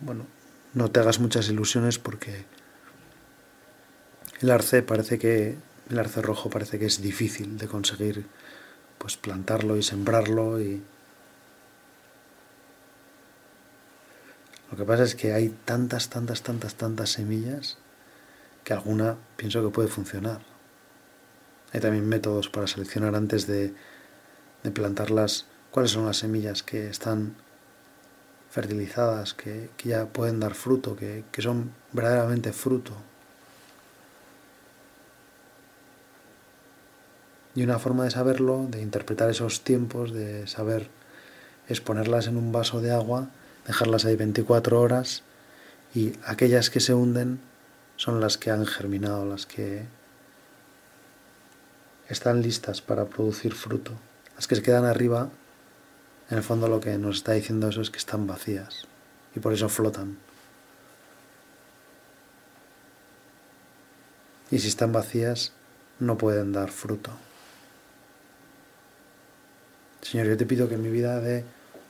bueno, 0.00 0.26
no 0.72 0.90
te 0.90 1.00
hagas 1.00 1.20
muchas 1.20 1.48
ilusiones 1.48 1.98
porque 1.98 2.44
el 4.40 4.50
arce 4.50 4.82
parece 4.82 5.18
que 5.18 5.56
el 5.90 5.98
arce 5.98 6.22
rojo 6.22 6.50
parece 6.50 6.78
que 6.78 6.86
es 6.86 7.00
difícil 7.00 7.58
de 7.58 7.68
conseguir 7.68 8.26
pues 8.98 9.16
plantarlo 9.16 9.76
y 9.76 9.82
sembrarlo 9.82 10.60
y 10.60 10.82
lo 14.74 14.78
que 14.78 14.84
pasa 14.84 15.04
es 15.04 15.14
que 15.14 15.32
hay 15.32 15.50
tantas 15.64 16.10
tantas 16.10 16.42
tantas 16.42 16.74
tantas 16.74 17.10
semillas 17.10 17.78
que 18.64 18.72
alguna 18.72 19.16
pienso 19.36 19.62
que 19.62 19.70
puede 19.70 19.86
funcionar 19.86 20.40
hay 21.72 21.78
también 21.78 22.08
métodos 22.08 22.48
para 22.48 22.66
seleccionar 22.66 23.14
antes 23.14 23.46
de, 23.46 23.72
de 24.64 24.70
plantarlas 24.72 25.46
cuáles 25.70 25.92
son 25.92 26.06
las 26.06 26.16
semillas 26.16 26.64
que 26.64 26.88
están 26.88 27.36
fertilizadas, 28.50 29.34
que, 29.34 29.70
ya 29.84 30.06
pueden 30.06 30.40
dar 30.40 30.54
fruto, 30.54 30.96
que, 30.96 31.24
que 31.30 31.42
son 31.42 31.72
verdaderamente 31.92 32.52
fruto. 32.52 32.92
Y 37.56 37.62
una 37.62 37.78
forma 37.78 38.04
de 38.04 38.10
saberlo, 38.10 38.66
de 38.68 38.80
interpretar 38.80 39.30
esos 39.30 39.62
tiempos, 39.62 40.12
de 40.12 40.48
saber 40.48 40.88
es 41.68 41.80
ponerlas 41.80 42.26
en 42.26 42.36
un 42.36 42.52
vaso 42.52 42.80
de 42.80 42.92
agua, 42.92 43.30
dejarlas 43.66 44.04
ahí 44.04 44.16
24 44.16 44.80
horas 44.80 45.22
y 45.94 46.12
aquellas 46.24 46.70
que 46.70 46.80
se 46.80 46.94
hunden 46.94 47.40
son 47.96 48.20
las 48.20 48.36
que 48.38 48.50
han 48.50 48.66
germinado, 48.66 49.24
las 49.24 49.46
que 49.46 49.84
están 52.08 52.42
listas 52.42 52.82
para 52.82 53.06
producir 53.06 53.54
fruto. 53.54 53.92
Las 54.34 54.48
que 54.48 54.56
se 54.56 54.62
quedan 54.62 54.84
arriba, 54.84 55.30
en 56.30 56.38
el 56.38 56.42
fondo 56.42 56.68
lo 56.68 56.80
que 56.80 56.98
nos 56.98 57.16
está 57.16 57.32
diciendo 57.32 57.68
eso 57.68 57.80
es 57.80 57.90
que 57.90 57.98
están 57.98 58.26
vacías 58.26 58.86
y 59.34 59.40
por 59.40 59.52
eso 59.52 59.68
flotan. 59.68 60.18
Y 64.50 64.58
si 64.58 64.68
están 64.68 64.92
vacías, 64.92 65.52
no 65.98 66.18
pueden 66.18 66.52
dar 66.52 66.70
fruto. 66.70 67.10
Señor, 70.02 70.26
yo 70.26 70.36
te 70.36 70.46
pido 70.46 70.68
que 70.68 70.74
en 70.74 70.82
mi 70.82 70.90
vida 70.90 71.18
dé 71.20 71.44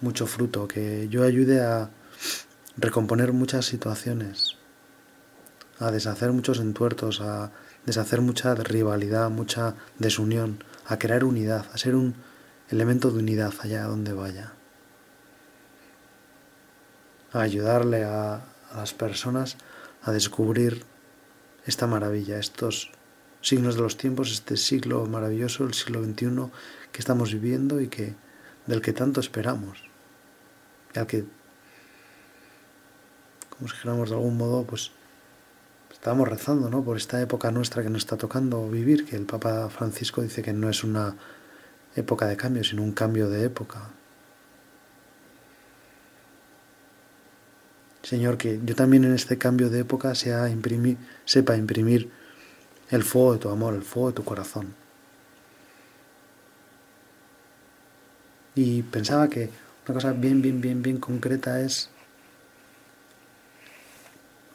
mucho 0.05 0.27
fruto, 0.27 0.69
que 0.69 1.09
yo 1.09 1.25
ayude 1.25 1.61
a 1.63 1.91
recomponer 2.77 3.33
muchas 3.33 3.67
situaciones, 3.67 4.57
a 5.79 5.91
deshacer 5.91 6.31
muchos 6.33 6.61
entuertos, 6.61 7.21
a 7.21 7.51
deshacer 7.87 8.21
mucha 8.21 8.55
rivalidad, 8.55 9.31
mucha 9.31 9.75
desunión, 9.99 10.63
a 10.87 10.99
crear 10.99 11.25
unidad, 11.25 11.67
a 11.73 11.79
ser 11.79 11.97
un 11.97 12.15
elemento 12.69 13.11
de 13.11 13.19
unidad 13.19 13.55
allá 13.61 13.85
donde 13.85 14.13
vaya. 14.13 14.53
A 17.33 17.41
ayudarle 17.41 18.05
a, 18.05 18.35
a 18.71 18.77
las 18.77 18.95
personas 18.95 19.57
a 20.03 20.13
descubrir 20.13 20.85
esta 21.67 21.87
maravilla, 21.87 22.39
estos 22.39 22.93
signos 23.41 23.75
de 23.77 23.83
los 23.83 23.97
tiempos, 23.97 24.31
este 24.31 24.57
siglo 24.57 25.07
maravilloso, 25.07 25.65
el 25.65 25.75
siglo 25.75 26.05
XXI 26.05 26.51
que 26.93 27.01
estamos 27.01 27.33
viviendo 27.33 27.81
y 27.81 27.89
que 27.89 28.15
del 28.67 28.81
que 28.81 28.93
tanto 28.93 29.21
esperamos, 29.21 29.94
y 30.95 30.99
al 30.99 31.07
que, 31.07 31.25
como 33.51 33.69
si 33.69 33.75
dijéramos 33.75 34.11
de 34.11 34.17
algún 34.17 34.37
modo, 34.37 34.65
pues 34.65 34.93
Estábamos 36.05 36.29
rezando 36.29 36.69
¿no? 36.69 36.85
por 36.85 36.99
esta 36.99 37.19
época 37.23 37.51
nuestra 37.51 37.83
que 37.83 37.89
nos 37.89 38.03
está 38.03 38.19
tocando 38.19 38.69
vivir, 38.69 39.07
que 39.07 39.17
el 39.17 39.25
Papa 39.25 39.71
Francisco 39.71 40.21
dice 40.21 40.43
que 40.43 40.53
no 40.53 40.69
es 40.69 40.85
una 40.85 41.17
época 41.97 42.27
de 42.27 42.37
cambio, 42.37 42.63
sino 42.63 42.83
un 42.83 42.93
cambio 42.93 43.31
de 43.31 43.43
época. 43.47 43.89
Señor, 48.03 48.37
que 48.37 48.61
yo 48.63 48.75
también 48.75 49.05
en 49.05 49.15
este 49.15 49.39
cambio 49.39 49.71
de 49.71 49.81
época 49.81 50.15
sepa 50.15 50.51
imprimir 50.51 52.11
el 52.91 53.03
fuego 53.03 53.33
de 53.33 53.39
tu 53.39 53.49
amor, 53.49 53.73
el 53.73 53.83
fuego 53.83 54.11
de 54.11 54.15
tu 54.17 54.25
corazón. 54.25 54.75
Y 58.55 58.83
pensaba 58.83 59.29
que 59.29 59.49
una 59.87 59.95
cosa 59.95 60.13
bien, 60.13 60.41
bien, 60.41 60.63
bien, 60.63 60.83
bien 60.83 60.99
concreta 60.99 61.61
es 61.61 61.91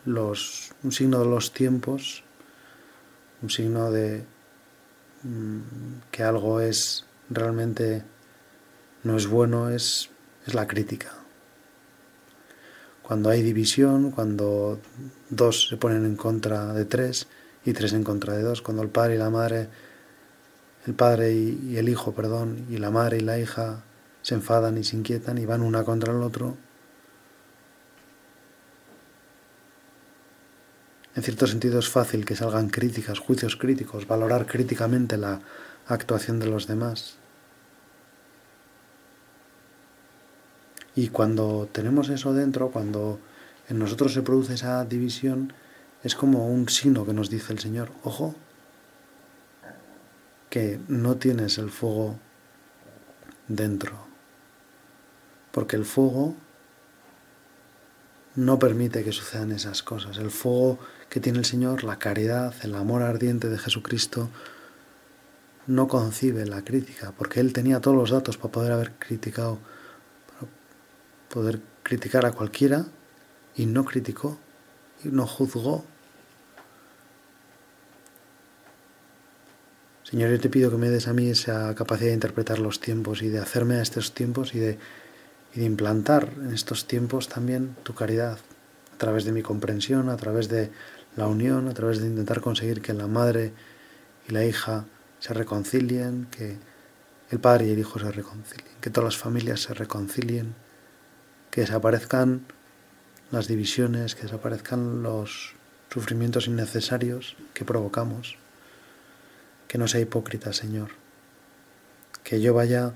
los, 0.06 0.72
un 0.84 0.92
signo 0.92 1.20
de 1.20 1.26
los 1.26 1.54
tiempos, 1.54 2.24
un 3.44 3.52
signo 3.52 3.92
de 3.92 4.26
mm, 5.22 5.60
que 6.10 6.24
algo 6.24 6.62
es 6.62 7.06
realmente 7.30 8.04
no 9.04 9.16
es 9.18 9.28
bueno, 9.28 9.70
es, 9.70 10.10
es 10.48 10.56
la 10.56 10.68
crítica. 10.68 11.14
Cuando 13.04 13.30
hay 13.30 13.44
división, 13.44 14.10
cuando 14.10 14.80
dos 15.30 15.68
se 15.68 15.78
ponen 15.78 16.06
en 16.06 16.16
contra 16.16 16.74
de 16.74 16.86
tres 16.86 17.28
y 17.66 17.74
tres 17.74 17.94
en 17.94 18.04
contra 18.04 18.34
de 18.34 18.42
dos, 18.42 18.64
cuando 18.64 18.82
el 18.82 18.90
padre 18.90 19.16
y 19.16 19.18
la 19.20 19.30
madre, 19.30 19.70
el 20.88 20.96
padre 20.96 21.34
y, 21.34 21.70
y 21.70 21.78
el 21.78 21.88
hijo, 21.88 22.14
perdón, 22.16 22.66
y 22.70 22.78
la 22.78 22.90
madre 22.90 23.18
y 23.18 23.22
la 23.22 23.38
hija 23.38 23.84
se 24.30 24.36
enfadan 24.36 24.78
y 24.78 24.84
se 24.84 24.96
inquietan 24.96 25.40
y 25.40 25.46
van 25.46 25.64
una 25.64 25.84
contra 25.84 26.14
el 26.14 26.22
otro, 26.22 26.56
En 31.16 31.24
cierto 31.24 31.48
sentido 31.48 31.80
es 31.80 31.90
fácil 31.90 32.24
que 32.24 32.36
salgan 32.36 32.70
críticas, 32.70 33.20
juicios 33.20 33.58
críticos, 33.58 34.08
valorar 34.08 34.46
críticamente 34.46 35.18
la 35.18 35.42
actuación 35.88 36.40
de 36.40 36.46
los 36.46 36.66
demás. 36.66 37.18
Y 40.96 41.10
cuando 41.10 41.68
tenemos 41.74 42.08
eso 42.08 42.34
dentro, 42.34 42.72
cuando 42.72 43.20
en 43.68 43.80
nosotros 43.80 44.14
se 44.14 44.22
produce 44.22 44.54
esa 44.54 44.86
división, 44.86 45.52
es 46.04 46.16
como 46.16 46.48
un 46.48 46.70
signo 46.70 47.06
que 47.06 47.14
nos 47.14 47.30
dice 47.30 47.52
el 47.52 47.60
Señor, 47.60 47.92
ojo, 48.04 48.34
que 50.50 50.80
no 50.88 51.18
tienes 51.18 51.58
el 51.58 51.70
fuego 51.70 52.18
dentro. 53.50 54.09
Porque 55.52 55.76
el 55.76 55.86
fuego 55.86 56.36
no 58.36 58.60
permite 58.60 59.04
que 59.04 59.12
sucedan 59.12 59.52
esas 59.52 59.84
cosas. 59.84 60.18
El 60.18 60.32
fuego 60.32 60.80
que 61.10 61.20
tiene 61.20 61.40
el 61.40 61.46
Señor, 61.46 61.84
la 61.84 62.00
caridad, 62.00 62.54
el 62.64 62.76
amor 62.76 63.02
ardiente 63.02 63.50
de 63.50 63.58
Jesucristo, 63.58 64.30
no 65.68 65.88
concibe 65.88 66.46
la 66.46 66.64
crítica, 66.64 67.14
porque 67.18 67.40
Él 67.40 67.54
tenía 67.54 67.80
todos 67.80 67.98
los 67.98 68.10
datos 68.12 68.38
para 68.38 68.52
poder 68.52 68.72
haber 68.72 68.94
criticado, 68.94 69.60
para 70.28 70.52
poder 71.30 71.62
criticar 71.84 72.26
a 72.26 72.32
cualquiera, 72.32 72.86
y 73.56 73.66
no 73.66 73.86
criticó, 73.86 74.38
y 75.04 75.10
no 75.10 75.28
juzgó. 75.28 75.84
Señor, 80.04 80.32
yo 80.32 80.40
te 80.40 80.50
pido 80.50 80.72
que 80.72 80.78
me 80.78 80.90
des 80.90 81.08
a 81.08 81.14
mí 81.14 81.30
esa 81.30 81.76
capacidad 81.76 82.08
de 82.08 82.16
interpretar 82.16 82.58
los 82.58 82.80
tiempos 82.80 83.22
y 83.22 83.30
de 83.30 83.38
hacerme 83.38 83.76
a 83.76 83.82
estos 83.84 84.14
tiempos 84.14 84.56
y 84.56 84.60
de, 84.60 84.80
y 85.54 85.60
de 85.60 85.66
implantar 85.66 86.30
en 86.38 86.54
estos 86.54 86.88
tiempos 86.88 87.28
también 87.28 87.76
tu 87.84 87.94
caridad, 87.96 88.38
a 88.94 88.98
través 88.98 89.24
de 89.24 89.32
mi 89.32 89.42
comprensión, 89.42 90.10
a 90.10 90.18
través 90.18 90.50
de 90.50 90.72
la 91.16 91.28
unión 91.28 91.68
a 91.68 91.74
través 91.74 92.00
de 92.00 92.08
intentar 92.08 92.42
conseguir 92.42 92.82
que 92.82 92.94
la 92.94 93.08
madre 93.08 93.54
y 94.28 94.32
la 94.32 94.46
hija 94.46 94.86
se 95.20 95.34
reconcilien, 95.34 96.28
que 96.32 96.58
el 97.30 97.40
padre 97.40 97.68
y 97.68 97.72
el 97.72 97.80
hijo 97.80 98.00
se 98.00 98.12
reconcilien, 98.12 98.72
que 98.80 98.90
todas 98.90 99.14
las 99.14 99.22
familias 99.22 99.62
se 99.62 99.74
reconcilien, 99.74 100.56
que 101.52 101.62
desaparezcan 101.62 102.46
las 103.32 103.48
divisiones, 103.48 104.16
que 104.16 104.24
desaparezcan 104.24 105.04
los 105.04 105.54
sufrimientos 105.92 106.48
innecesarios 106.48 107.36
que 107.54 107.66
provocamos, 107.66 108.38
que 109.68 109.78
no 109.78 109.88
sea 109.88 110.02
hipócrita, 110.02 110.54
Señor, 110.54 110.90
que 112.24 112.40
yo 112.40 112.54
vaya 112.54 112.94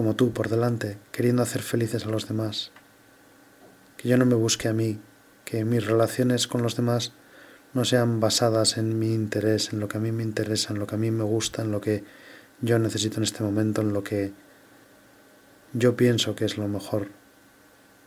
como 0.00 0.16
tú 0.16 0.32
por 0.32 0.48
delante, 0.48 0.96
queriendo 1.12 1.42
hacer 1.42 1.60
felices 1.60 2.06
a 2.06 2.08
los 2.08 2.26
demás, 2.26 2.70
que 3.98 4.08
yo 4.08 4.16
no 4.16 4.24
me 4.24 4.34
busque 4.34 4.66
a 4.66 4.72
mí, 4.72 4.98
que 5.44 5.62
mis 5.66 5.84
relaciones 5.84 6.48
con 6.48 6.62
los 6.62 6.74
demás 6.74 7.12
no 7.74 7.84
sean 7.84 8.18
basadas 8.18 8.78
en 8.78 8.98
mi 8.98 9.12
interés, 9.12 9.74
en 9.74 9.78
lo 9.78 9.88
que 9.88 9.98
a 9.98 10.00
mí 10.00 10.10
me 10.10 10.22
interesa, 10.22 10.72
en 10.72 10.78
lo 10.78 10.86
que 10.86 10.94
a 10.94 10.98
mí 10.98 11.10
me 11.10 11.24
gusta, 11.24 11.60
en 11.60 11.70
lo 11.70 11.82
que 11.82 12.02
yo 12.62 12.78
necesito 12.78 13.18
en 13.18 13.24
este 13.24 13.44
momento, 13.44 13.82
en 13.82 13.92
lo 13.92 14.02
que 14.02 14.32
yo 15.74 15.96
pienso 15.96 16.34
que 16.34 16.46
es 16.46 16.56
lo 16.56 16.66
mejor, 16.66 17.08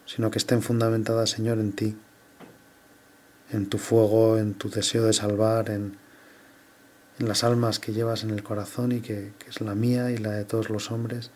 sino 0.08 0.32
que 0.32 0.40
estén 0.40 0.64
fundamentadas, 0.64 1.30
Señor, 1.30 1.60
en 1.60 1.74
ti, 1.74 1.96
en 3.52 3.70
tu 3.70 3.78
fuego, 3.78 4.40
en 4.40 4.56
tu 4.56 4.72
deseo 4.72 5.04
de 5.04 5.14
salvar, 5.14 5.70
en, 5.70 5.96
las 7.20 7.44
almas 7.44 7.78
que 7.78 7.94
llevas 7.94 8.24
en 8.24 8.32
el 8.32 8.42
corazón 8.42 8.94
y 8.94 9.02
que 9.02 9.34
es 9.48 9.62
la 9.62 9.76
mía 9.76 10.10
y 10.10 10.18
la 10.18 10.32
de 10.32 10.46
todos 10.46 10.72
los 10.72 10.90
hombres, 10.90 11.30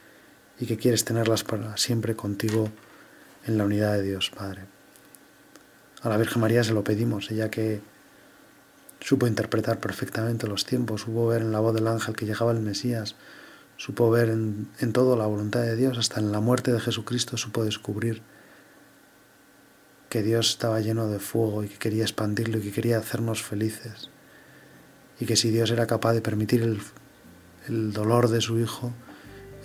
y 0.59 0.65
que 0.65 0.77
quieres 0.77 1.05
tenerlas 1.05 1.43
para 1.43 1.77
siempre 1.77 2.15
contigo 2.15 2.69
en 3.45 3.57
la 3.57 3.65
unidad 3.65 3.93
de 3.93 4.03
Dios, 4.03 4.31
Padre. 4.35 4.63
A 6.01 6.09
la 6.09 6.17
Virgen 6.17 6.41
María 6.41 6.63
se 6.63 6.73
lo 6.73 6.83
pedimos, 6.83 7.31
ella 7.31 7.49
que 7.49 7.81
Supo 8.99 9.27
interpretar 9.27 9.79
perfectamente 9.79 10.47
los 10.47 10.65
tiempos, 10.65 11.01
supo 11.01 11.27
ver 11.27 11.41
en 11.41 11.51
la 11.51 11.59
voz 11.59 11.73
del 11.73 11.87
ángel 11.87 12.15
que 12.15 12.25
llegaba 12.25 12.51
el 12.51 12.59
Mesías, 12.59 13.15
supo 13.77 14.09
ver 14.09 14.29
en, 14.29 14.69
en 14.79 14.91
todo 14.91 15.15
la 15.15 15.27
voluntad 15.27 15.61
de 15.61 15.75
Dios, 15.75 15.97
hasta 15.97 16.19
en 16.19 16.31
la 16.31 16.39
muerte 16.39 16.73
de 16.73 16.79
Jesucristo 16.79 17.37
supo 17.37 17.63
descubrir 17.63 18.21
que 20.09 20.23
Dios 20.23 20.49
estaba 20.49 20.79
lleno 20.79 21.07
de 21.07 21.19
fuego 21.19 21.63
y 21.63 21.69
que 21.69 21.77
quería 21.77 22.03
expandirlo 22.03 22.57
y 22.57 22.61
que 22.61 22.71
quería 22.71 22.97
hacernos 22.97 23.43
felices. 23.43 24.09
y 25.19 25.25
que 25.25 25.35
si 25.35 25.49
Dios 25.49 25.71
era 25.71 25.87
capaz 25.87 26.13
de 26.13 26.21
permitir 26.21 26.61
el, 26.61 26.79
el 27.67 27.91
dolor 27.91 28.29
de 28.29 28.39
su 28.39 28.59
hijo, 28.59 28.93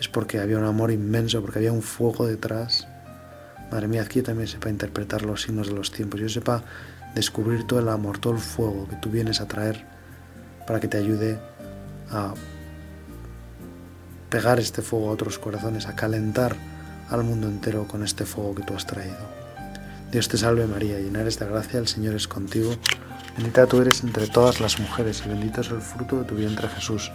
es 0.03 0.09
porque 0.09 0.41
había 0.41 0.59
un 0.59 0.65
amor 0.65 0.91
inmenso, 0.91 1.41
porque 1.43 1.61
había 1.61 1.71
un 1.71 1.81
fuego 1.81 2.27
detrás. 2.27 2.89
Madre 3.71 3.87
mía, 3.87 4.05
que 4.05 4.19
yo 4.19 4.25
también 4.25 4.49
sepa 4.49 4.69
interpretar 4.69 5.23
los 5.23 5.43
signos 5.43 5.69
de 5.69 5.75
los 5.75 5.93
tiempos, 5.93 6.21
yo 6.21 6.29
sepa 6.29 6.65
descubrir 7.15 7.69
todo 7.69 7.79
el 7.79 7.89
amor, 7.89 8.19
todo 8.19 8.33
el 8.33 8.41
fuego 8.41 8.89
que 8.89 8.97
tú 8.97 9.11
vienes 9.11 9.41
a 9.41 9.47
traer 9.47 9.87
para 10.67 10.81
que 10.81 10.89
te 10.89 10.99
ayude 10.99 11.39
a 12.11 12.35
pegar 14.29 14.59
este 14.59 14.83
fuego 14.83 15.09
a 15.09 15.13
otros 15.13 15.39
corazones, 15.39 15.87
a 15.87 15.95
calentar 15.95 16.57
al 17.09 17.23
mundo 17.23 17.47
entero 17.47 17.87
con 17.87 18.03
este 18.03 18.27
fuego 18.27 18.57
que 18.57 18.65
tú 18.65 18.75
has 18.75 18.89
traído. 18.89 19.29
Dios 20.11 20.29
te 20.29 20.37
salve 20.37 20.67
María, 20.67 20.99
llena 20.99 21.21
eres 21.21 21.39
de 21.39 21.47
gracia, 21.47 21.79
el 21.79 21.87
Señor 21.87 22.17
es 22.17 22.27
contigo, 22.27 22.75
bendita 23.37 23.67
tú 23.67 23.81
eres 23.81 24.03
entre 24.03 24.27
todas 24.27 24.61
las 24.61 24.81
mujeres 24.81 25.23
y 25.25 25.29
bendito 25.29 25.61
es 25.61 25.71
el 25.71 25.81
fruto 25.81 26.19
de 26.19 26.25
tu 26.25 26.35
vientre 26.35 26.67
Jesús. 26.67 27.13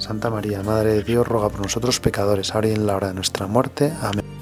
Santa 0.00 0.30
María, 0.30 0.62
Madre 0.62 0.94
de 0.94 1.02
Dios, 1.02 1.28
ruega 1.28 1.50
por 1.50 1.60
nosotros 1.60 2.00
pecadores, 2.00 2.54
ahora 2.54 2.68
y 2.68 2.72
en 2.72 2.86
la 2.86 2.96
hora 2.96 3.08
de 3.08 3.14
nuestra 3.14 3.46
muerte. 3.46 3.92
Amén. 4.02 4.39